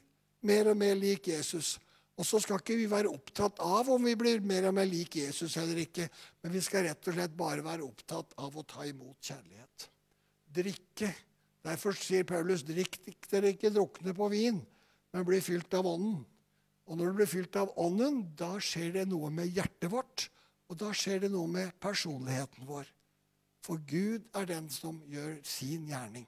mer 0.47 0.71
og 0.73 0.79
mer 0.79 0.95
lik 0.99 1.29
Jesus. 1.33 1.77
Og 2.15 2.27
så 2.27 2.39
skal 2.43 2.61
ikke 2.61 2.77
vi 2.79 2.87
være 2.91 3.11
opptatt 3.11 3.59
av 3.65 3.89
om 3.91 4.05
vi 4.07 4.15
blir 4.19 4.45
mer 4.47 4.69
og 4.69 4.77
mer 4.77 4.87
lik 4.87 5.17
Jesus 5.19 5.57
eller 5.59 5.81
ikke, 5.83 6.07
men 6.45 6.55
vi 6.55 6.63
skal 6.63 6.87
rett 6.87 7.09
og 7.11 7.17
slett 7.17 7.35
bare 7.35 7.65
være 7.67 7.87
opptatt 7.87 8.37
av 8.39 8.55
å 8.55 8.67
ta 8.69 8.87
imot 8.87 9.19
kjærlighet. 9.19 9.89
Drikke. 10.55 11.11
Derfor 11.65 11.97
sier 11.97 12.27
Paulus, 12.29 12.63
drikk 12.63 13.01
dere 13.31 13.55
ikke 13.55 13.73
drukne 13.73 14.15
på 14.15 14.29
vin, 14.31 14.61
men 15.15 15.27
bli 15.27 15.41
fylt 15.43 15.75
av 15.75 15.89
Ånden. 15.91 16.21
Og 16.85 16.99
når 17.01 17.11
du 17.11 17.19
blir 17.19 17.31
fylt 17.31 17.57
av 17.57 17.73
Ånden, 17.81 18.21
da 18.37 18.53
skjer 18.63 18.93
det 18.99 19.07
noe 19.09 19.31
med 19.33 19.49
hjertet 19.49 19.89
vårt, 19.91 20.29
og 20.69 20.79
da 20.81 20.93
skjer 20.97 21.25
det 21.25 21.33
noe 21.33 21.49
med 21.51 21.73
personligheten 21.83 22.69
vår. 22.69 22.87
For 23.65 23.81
Gud 23.89 24.29
er 24.37 24.47
den 24.49 24.69
som 24.73 25.01
gjør 25.09 25.39
sin 25.49 25.89
gjerning. 25.89 26.27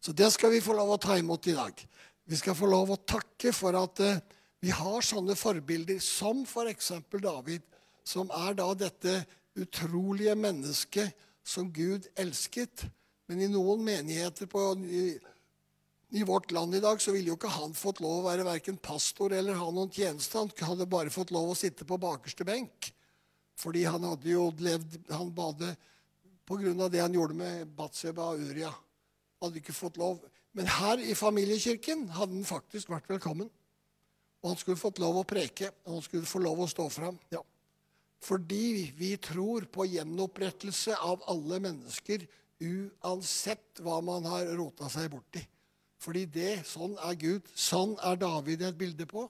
Så 0.00 0.14
det 0.16 0.30
skal 0.32 0.54
vi 0.54 0.62
få 0.64 0.76
lov 0.78 0.94
å 0.94 1.00
ta 1.02 1.18
imot 1.18 1.50
i 1.50 1.56
dag. 1.56 1.82
Vi 2.28 2.38
skal 2.38 2.56
få 2.58 2.68
lov 2.70 2.92
å 2.92 3.00
takke 3.08 3.52
for 3.56 3.76
at 3.78 4.02
uh, 4.04 4.20
vi 4.60 4.72
har 4.76 5.04
sånne 5.04 5.36
forbilder 5.38 6.00
som 6.04 6.44
f.eks. 6.44 6.92
For 7.08 7.22
David, 7.22 7.64
som 8.04 8.30
er 8.34 8.56
da 8.58 8.68
dette 8.76 9.22
utrolige 9.60 10.36
mennesket 10.36 11.16
som 11.46 11.70
Gud 11.72 12.06
elsket. 12.20 12.84
Men 13.30 13.44
i 13.44 13.50
noen 13.50 13.82
menigheter 13.86 14.48
på, 14.50 14.62
i, 14.84 15.04
i, 16.18 16.24
vårt 16.26 16.50
land 16.52 16.76
i 16.76 16.82
dag 16.82 17.00
så 17.02 17.14
ville 17.14 17.32
jo 17.32 17.38
ikke 17.38 17.52
han 17.54 17.76
fått 17.78 18.02
lov 18.04 18.20
å 18.20 18.28
være 18.28 18.46
verken 18.46 18.80
pastor 18.82 19.32
eller 19.36 19.58
ha 19.58 19.70
noen 19.72 19.92
tjeneste. 19.94 20.38
Han 20.38 20.52
hadde 20.72 20.88
bare 20.90 21.14
fått 21.14 21.32
lov 21.34 21.52
å 21.52 21.58
sitte 21.58 21.86
på 21.88 22.00
bakerste 22.00 22.46
benk. 22.46 22.90
Fordi 23.60 23.84
han 23.84 24.06
hadde 24.08 24.28
jo 24.30 24.46
levd 24.56 24.94
Han 25.12 25.32
badet 25.36 25.74
pga. 26.48 26.88
det 26.88 27.00
han 27.00 27.14
gjorde 27.14 27.36
med 27.36 27.74
Batseba 27.76 28.32
og 28.32 28.40
Uria. 28.40 28.72
Hadde 29.40 29.60
ikke 29.60 29.76
fått 29.76 30.00
lov. 30.00 30.20
Men 30.56 30.66
her 30.66 31.02
i 31.02 31.14
familiekirken 31.14 32.08
hadde 32.16 32.34
han 32.34 32.46
faktisk 32.48 32.90
vært 32.90 33.08
velkommen. 33.10 33.50
Og 34.40 34.52
han 34.52 34.58
skulle 34.58 34.80
fått 34.80 34.98
lov 35.02 35.20
å 35.20 35.28
preke, 35.28 35.68
og 35.84 35.98
han 35.98 36.04
skulle 36.04 36.28
få 36.28 36.40
lov 36.42 36.62
å 36.64 36.68
stå 36.70 36.88
fram. 36.92 37.18
Ja. 37.32 37.42
Fordi 38.24 38.90
vi 38.96 39.14
tror 39.22 39.66
på 39.72 39.86
gjenopprettelse 39.88 40.96
av 40.96 41.22
alle 41.30 41.60
mennesker, 41.62 42.24
uansett 42.60 43.80
hva 43.84 44.00
man 44.04 44.26
har 44.28 44.50
rota 44.58 44.88
seg 44.92 45.10
borti. 45.12 45.42
Fordi 46.00 46.24
det, 46.32 46.62
sånn 46.68 46.96
er 47.04 47.16
Gud. 47.20 47.48
Sånn 47.56 47.94
er 48.04 48.16
David 48.20 48.64
et 48.64 48.80
bilde 48.80 49.06
på. 49.08 49.26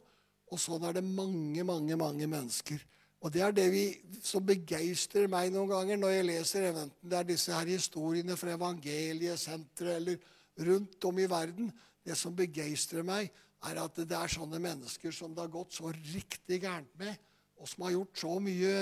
Og 0.51 0.59
sånn 0.59 0.87
er 0.87 0.97
det 0.99 1.07
mange, 1.07 1.63
mange, 1.67 1.99
mange 1.99 2.27
mennesker. 2.31 2.83
Og 3.21 3.33
det 3.35 3.43
er 3.45 3.55
det 3.55 3.67
vi, 3.73 3.85
som 4.25 4.45
begeistrer 4.47 5.29
meg 5.31 5.51
noen 5.53 5.69
ganger 5.71 5.99
når 6.01 6.15
jeg 6.15 6.27
leser 6.31 6.69
enten 6.71 6.93
det 7.03 7.19
er 7.19 7.27
disse 7.29 7.53
her 7.53 7.69
historiene 7.69 8.37
fra 8.39 8.55
evangeliesenteret 8.57 9.99
eller 9.99 10.23
rundt 10.67 11.05
om 11.09 11.19
i 11.21 11.29
verden. 11.31 11.71
Det 12.05 12.17
som 12.19 12.37
begeistrer 12.37 13.07
meg, 13.07 13.31
er 13.69 13.81
at 13.83 13.99
det 13.99 14.17
er 14.17 14.33
sånne 14.33 14.61
mennesker 14.63 15.13
som 15.13 15.35
det 15.37 15.45
har 15.45 15.53
gått 15.53 15.77
så 15.77 15.91
riktig 15.93 16.63
gærent 16.63 16.93
med, 17.01 17.19
og 17.61 17.69
som 17.69 17.85
har 17.85 17.97
gjort 17.99 18.23
så 18.23 18.37
mye 18.41 18.77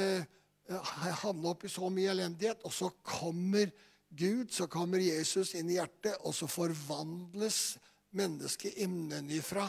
havna 0.68 1.14
havnet 1.22 1.50
opp 1.50 1.64
i 1.64 1.72
så 1.72 1.88
mye 1.90 2.12
elendighet. 2.12 2.62
Og 2.68 2.72
så 2.74 2.90
kommer 3.02 3.70
Gud, 4.08 4.52
så 4.52 4.68
kommer 4.70 5.02
Jesus 5.02 5.54
inn 5.56 5.70
i 5.70 5.78
hjertet, 5.78 6.16
og 6.24 6.34
så 6.36 6.48
forvandles 6.48 7.78
mennesket 8.16 8.78
innenfra. 8.84 9.66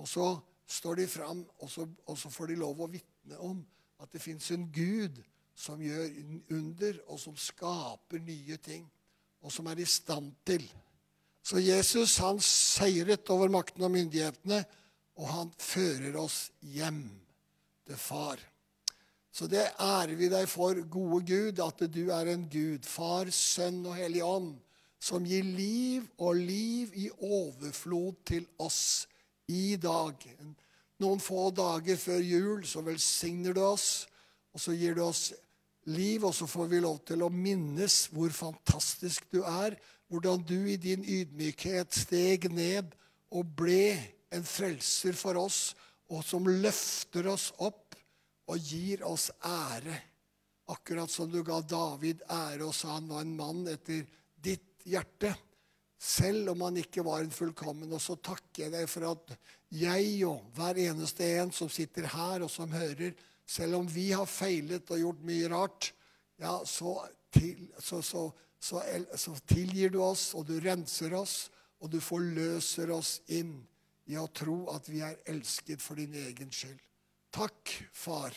Og 0.00 0.08
så 0.08 0.28
står 0.66 1.02
de 1.02 1.06
fram, 1.08 1.44
og 1.60 1.70
så, 1.70 1.86
og 2.06 2.18
så 2.18 2.30
får 2.32 2.52
de 2.52 2.60
lov 2.60 2.80
å 2.80 2.90
vitne 2.90 3.38
om 3.44 3.60
at 4.00 4.12
det 4.12 4.22
fins 4.22 4.50
en 4.54 4.66
Gud 4.72 5.20
som 5.54 5.80
gjør 5.82 6.08
under, 6.56 6.98
og 7.06 7.20
som 7.20 7.36
skaper 7.38 8.24
nye 8.24 8.56
ting, 8.58 8.86
og 9.44 9.52
som 9.52 9.68
er 9.70 9.80
i 9.80 9.88
stand 9.88 10.32
til. 10.46 10.64
Så 11.44 11.60
Jesus 11.60 12.16
han 12.24 12.40
seiret 12.40 13.28
over 13.32 13.52
makten 13.52 13.84
og 13.84 13.92
myndighetene, 13.92 14.62
og 15.20 15.28
han 15.28 15.52
fører 15.60 16.16
oss 16.18 16.48
hjem 16.72 17.04
til 17.84 18.00
Far. 18.00 18.40
Så 19.34 19.48
det 19.50 19.66
ærer 19.82 20.14
vi 20.16 20.30
deg 20.32 20.46
for, 20.48 20.78
gode 20.88 21.20
Gud, 21.28 21.60
at 21.60 21.84
du 21.92 22.04
er 22.14 22.30
en 22.32 22.46
Gud, 22.48 22.86
Far, 22.88 23.28
Sønn 23.34 23.82
og 23.84 23.96
Hellig 23.98 24.22
Ånd, 24.24 24.54
som 25.02 25.26
gir 25.28 25.44
liv 25.44 26.06
og 26.16 26.38
liv 26.38 26.94
i 26.96 27.10
overflod 27.12 28.22
til 28.24 28.46
oss 28.62 29.04
i 29.52 29.76
dag. 29.76 30.16
Noen 31.02 31.20
få 31.20 31.50
dager 31.52 31.98
før 32.00 32.22
jul 32.24 32.62
så 32.64 32.80
velsigner 32.86 33.52
du 33.52 33.60
oss, 33.66 34.06
og 34.54 34.62
så 34.62 34.72
gir 34.78 34.96
du 34.96 35.02
oss 35.04 35.32
liv, 35.92 36.24
og 36.24 36.32
så 36.32 36.48
får 36.48 36.70
vi 36.70 36.80
lov 36.80 37.02
til 37.04 37.26
å 37.26 37.28
minnes 37.28 38.06
hvor 38.14 38.32
fantastisk 38.32 39.26
du 39.34 39.42
er, 39.42 39.76
hvordan 40.14 40.44
du 40.46 40.58
i 40.70 40.78
din 40.78 41.02
ydmykhet 41.02 41.94
steg 41.94 42.46
ned 42.54 42.92
og 43.34 43.48
ble 43.58 43.96
en 44.34 44.46
frelser 44.46 45.16
for 45.18 45.38
oss, 45.42 45.74
og 46.12 46.22
som 46.22 46.46
løfter 46.46 47.26
oss 47.32 47.48
opp 47.64 47.96
og 48.50 48.60
gir 48.60 49.02
oss 49.08 49.30
ære. 49.42 49.96
Akkurat 50.70 51.10
som 51.10 51.30
du 51.32 51.40
ga 51.44 51.58
David 51.66 52.22
ære 52.30 52.68
og 52.68 52.74
sa 52.76 52.94
han 52.94 53.10
var 53.10 53.24
en 53.24 53.34
mann 53.36 53.64
etter 53.72 54.04
ditt 54.44 54.86
hjerte. 54.86 55.32
Selv 55.98 56.52
om 56.52 56.62
han 56.66 56.78
ikke 56.80 57.04
var 57.04 57.24
en 57.24 57.32
fullkommen. 57.32 57.92
Og 57.96 58.02
så 58.02 58.16
takker 58.20 58.66
jeg 58.66 58.74
deg 58.74 58.88
for 58.90 59.08
at 59.10 59.34
jeg 59.74 60.20
og 60.28 60.44
hver 60.56 60.78
eneste 60.84 61.28
en 61.40 61.52
som 61.54 61.72
sitter 61.72 62.08
her 62.12 62.44
og 62.44 62.52
som 62.52 62.72
hører, 62.72 63.16
selv 63.44 63.80
om 63.80 63.88
vi 63.88 64.10
har 64.12 64.28
feilet 64.28 64.88
og 64.92 65.00
gjort 65.00 65.24
mye 65.26 65.48
rart, 65.52 65.90
ja, 66.40 66.58
så, 66.66 66.96
til, 67.32 67.66
så, 67.78 68.00
så, 68.02 68.28
så 68.64 69.34
tilgir 69.46 69.92
du 69.92 70.00
oss, 70.04 70.32
og 70.34 70.46
du 70.48 70.56
renser 70.62 71.14
oss, 71.18 71.50
og 71.82 71.90
du 71.92 72.00
forløser 72.00 72.90
oss 72.94 73.18
inn 73.28 73.58
i 74.08 74.16
å 74.20 74.26
tro 74.32 74.64
at 74.72 74.88
vi 74.88 75.02
er 75.04 75.20
elsket 75.28 75.82
for 75.82 76.00
din 76.00 76.14
egen 76.16 76.52
skyld. 76.52 76.80
Takk, 77.34 77.72
Far. 77.92 78.36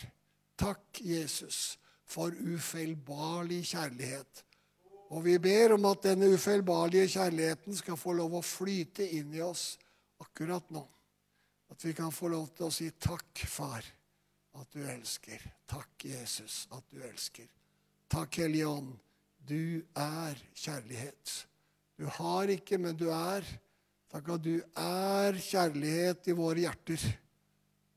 Takk, 0.58 1.00
Jesus, 1.00 1.78
for 2.08 2.34
ufeilbarlig 2.34 3.62
kjærlighet. 3.70 4.44
Og 5.14 5.22
vi 5.24 5.38
ber 5.40 5.76
om 5.76 5.86
at 5.88 6.02
denne 6.04 6.28
ufeilbarlige 6.34 7.08
kjærligheten 7.14 7.76
skal 7.78 7.96
få 7.96 8.16
lov 8.18 8.34
å 8.36 8.44
flyte 8.44 9.06
inn 9.16 9.30
i 9.36 9.44
oss 9.44 9.78
akkurat 10.20 10.66
nå. 10.74 10.82
At 11.72 11.84
vi 11.84 11.94
kan 11.96 12.12
få 12.12 12.32
lov 12.32 12.50
til 12.56 12.68
å 12.68 12.74
si 12.74 12.90
takk, 13.00 13.44
far, 13.48 13.86
at 14.58 14.72
du 14.74 14.82
elsker. 14.82 15.44
Takk, 15.68 16.04
Jesus, 16.10 16.66
at 16.74 16.84
du 16.90 17.00
elsker. 17.06 17.46
Takk, 18.10 18.40
Hellige 18.42 18.66
Ånd. 18.72 18.96
Du 19.48 19.80
er 19.96 20.36
kjærlighet. 20.52 21.32
Du 21.96 22.04
har 22.18 22.50
ikke, 22.52 22.78
men 22.78 22.96
du 22.98 23.08
er. 23.08 23.46
Takk 24.12 24.28
at 24.34 24.44
du 24.44 24.58
er 24.76 25.38
kjærlighet 25.40 26.28
i 26.28 26.36
våre 26.36 26.66
hjerter. 26.66 27.06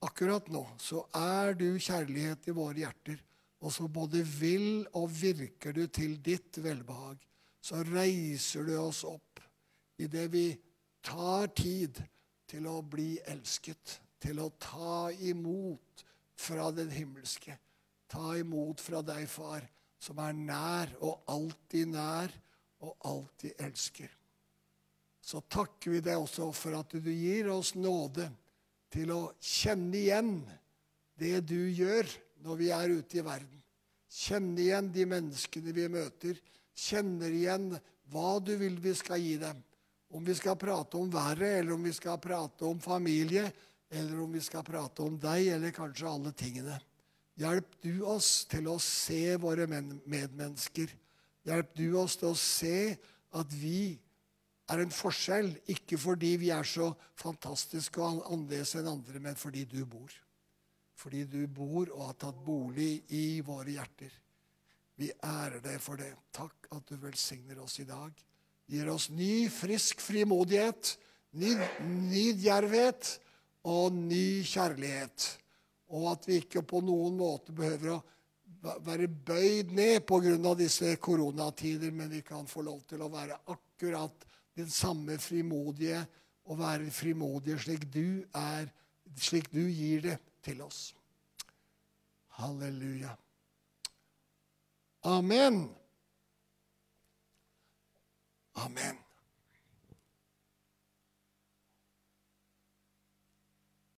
Akkurat 0.01 0.47
nå 0.51 0.63
så 0.81 1.03
er 1.15 1.53
du 1.59 1.67
kjærlighet 1.75 2.47
i 2.47 2.55
våre 2.55 2.83
hjerter. 2.85 3.19
Og 3.61 3.73
så 3.75 3.85
både 3.91 4.23
vil 4.25 4.87
og 4.97 5.11
virker 5.13 5.75
du 5.75 5.83
til 5.93 6.15
ditt 6.23 6.57
velbehag. 6.63 7.19
Så 7.61 7.83
reiser 7.85 8.65
du 8.65 8.73
oss 8.81 9.03
opp 9.05 9.43
i 10.01 10.07
det 10.09 10.25
vi 10.33 10.47
tar 11.05 11.51
tid 11.53 11.99
til 12.49 12.65
å 12.67 12.79
bli 12.81 13.19
elsket, 13.29 13.99
til 14.21 14.41
å 14.41 14.49
ta 14.61 15.11
imot 15.29 16.03
fra 16.41 16.71
den 16.73 16.89
himmelske. 16.89 17.53
Ta 18.09 18.33
imot 18.39 18.81
fra 18.81 19.03
deg, 19.05 19.27
far, 19.29 19.61
som 20.01 20.19
er 20.23 20.33
nær 20.33 20.95
og 21.05 21.29
alltid 21.29 21.93
nær 21.93 22.33
og 22.81 22.95
alltid 23.05 23.61
elsker. 23.61 24.09
Så 25.21 25.43
takker 25.45 25.93
vi 25.93 26.01
deg 26.01 26.17
også 26.17 26.49
for 26.57 26.79
at 26.79 26.95
du 26.97 27.11
gir 27.13 27.51
oss 27.53 27.75
nåde 27.77 28.25
til 28.91 29.13
å 29.13 29.21
kjenne 29.37 29.97
igjen 29.99 30.33
det 31.21 31.43
du 31.45 31.69
gjør 31.69 32.09
når 32.41 32.57
vi 32.57 32.71
er 32.73 32.95
ute 32.97 33.19
i 33.21 33.25
verden. 33.25 33.59
Kjenne 34.11 34.59
igjen 34.59 34.89
de 34.91 35.05
menneskene 35.07 35.73
vi 35.75 35.85
møter. 35.93 36.39
Kjenner 36.75 37.31
igjen 37.31 37.69
hva 38.11 38.39
du 38.43 38.55
vil 38.59 38.79
vi 38.81 38.95
skal 38.97 39.21
gi 39.21 39.37
dem. 39.39 39.61
Om 40.11 40.25
vi 40.27 40.33
skal 40.35 40.57
prate 40.59 40.97
om 40.99 41.11
været, 41.13 41.61
eller 41.61 41.77
om 41.77 41.85
vi 41.85 41.93
skal 41.95 42.17
prate 42.19 42.65
om 42.67 42.81
familie, 42.83 43.45
eller 43.87 44.23
om 44.25 44.33
vi 44.33 44.41
skal 44.43 44.65
prate 44.67 45.05
om 45.05 45.15
deg, 45.21 45.53
eller 45.53 45.71
kanskje 45.75 46.09
alle 46.09 46.33
tingene. 46.35 46.75
Hjelp 47.41 47.77
du 47.81 48.03
oss 48.05 48.45
til 48.51 48.69
å 48.69 48.77
se 48.81 49.35
våre 49.41 49.65
medmennesker. 49.67 50.93
Hjelp 51.47 51.75
du 51.77 51.87
oss 51.97 52.19
til 52.21 52.31
å 52.31 52.37
se 52.37 52.93
at 53.37 53.53
vi 53.57 53.95
er 54.71 54.83
en 54.83 54.93
forskjell, 54.93 55.49
ikke 55.73 55.97
fordi 55.99 56.35
vi 56.39 56.51
er 56.53 56.67
så 56.67 56.91
fantastiske 57.19 57.99
og 57.99 58.27
annerledes 58.29 58.75
enn 58.77 58.91
andre, 58.91 59.19
men 59.23 59.39
fordi 59.39 59.65
du 59.65 59.81
bor 59.89 60.13
fordi 61.01 61.23
du 61.25 61.45
bor 61.49 61.89
og 61.95 62.11
har 62.11 62.17
tatt 62.19 62.41
bolig 62.45 63.01
i 63.15 63.41
våre 63.45 63.73
hjerter. 63.73 64.11
Vi 64.99 65.09
ærer 65.25 65.61
deg 65.63 65.79
for 65.81 65.97
det. 65.97 66.11
Takk 66.35 66.69
at 66.75 66.85
du 66.89 66.97
velsigner 67.01 67.61
oss 67.63 67.79
i 67.81 67.87
dag. 67.89 68.13
Gir 68.71 68.91
oss 68.91 69.09
ny, 69.09 69.49
frisk 69.51 70.01
frimodighet, 70.03 70.95
ny, 71.41 71.55
ny 72.11 72.25
djervhet 72.37 73.15
og 73.67 73.95
ny 73.97 74.43
kjærlighet. 74.47 75.25
Og 75.91 76.07
at 76.13 76.27
vi 76.27 76.39
ikke 76.41 76.63
på 76.63 76.81
noen 76.85 77.17
måte 77.19 77.53
behøver 77.55 77.95
å 77.97 78.01
være 78.85 79.07
bøyd 79.07 79.73
ned 79.75 80.05
pga. 80.07 80.55
disse 80.55 80.95
koronatider, 80.95 81.91
men 81.91 82.09
vi 82.09 82.21
kan 82.21 82.47
få 82.47 82.61
lov 82.61 82.81
til 82.87 83.01
å 83.01 83.09
være 83.09 83.39
akkurat 83.47 84.25
den 84.55 84.69
samme 84.69 85.17
frimodige 85.17 86.05
og 86.45 86.59
være 86.59 86.91
frimodige 86.91 87.59
slik 87.59 87.85
du 87.93 88.23
er, 88.33 88.69
slik 89.17 89.51
du 89.51 89.67
gir 89.69 90.01
det 90.01 90.17
til 90.43 90.61
oss. 90.61 90.93
Halleluja. 92.39 93.15
Amen. 95.03 95.69
Amen. 98.55 99.10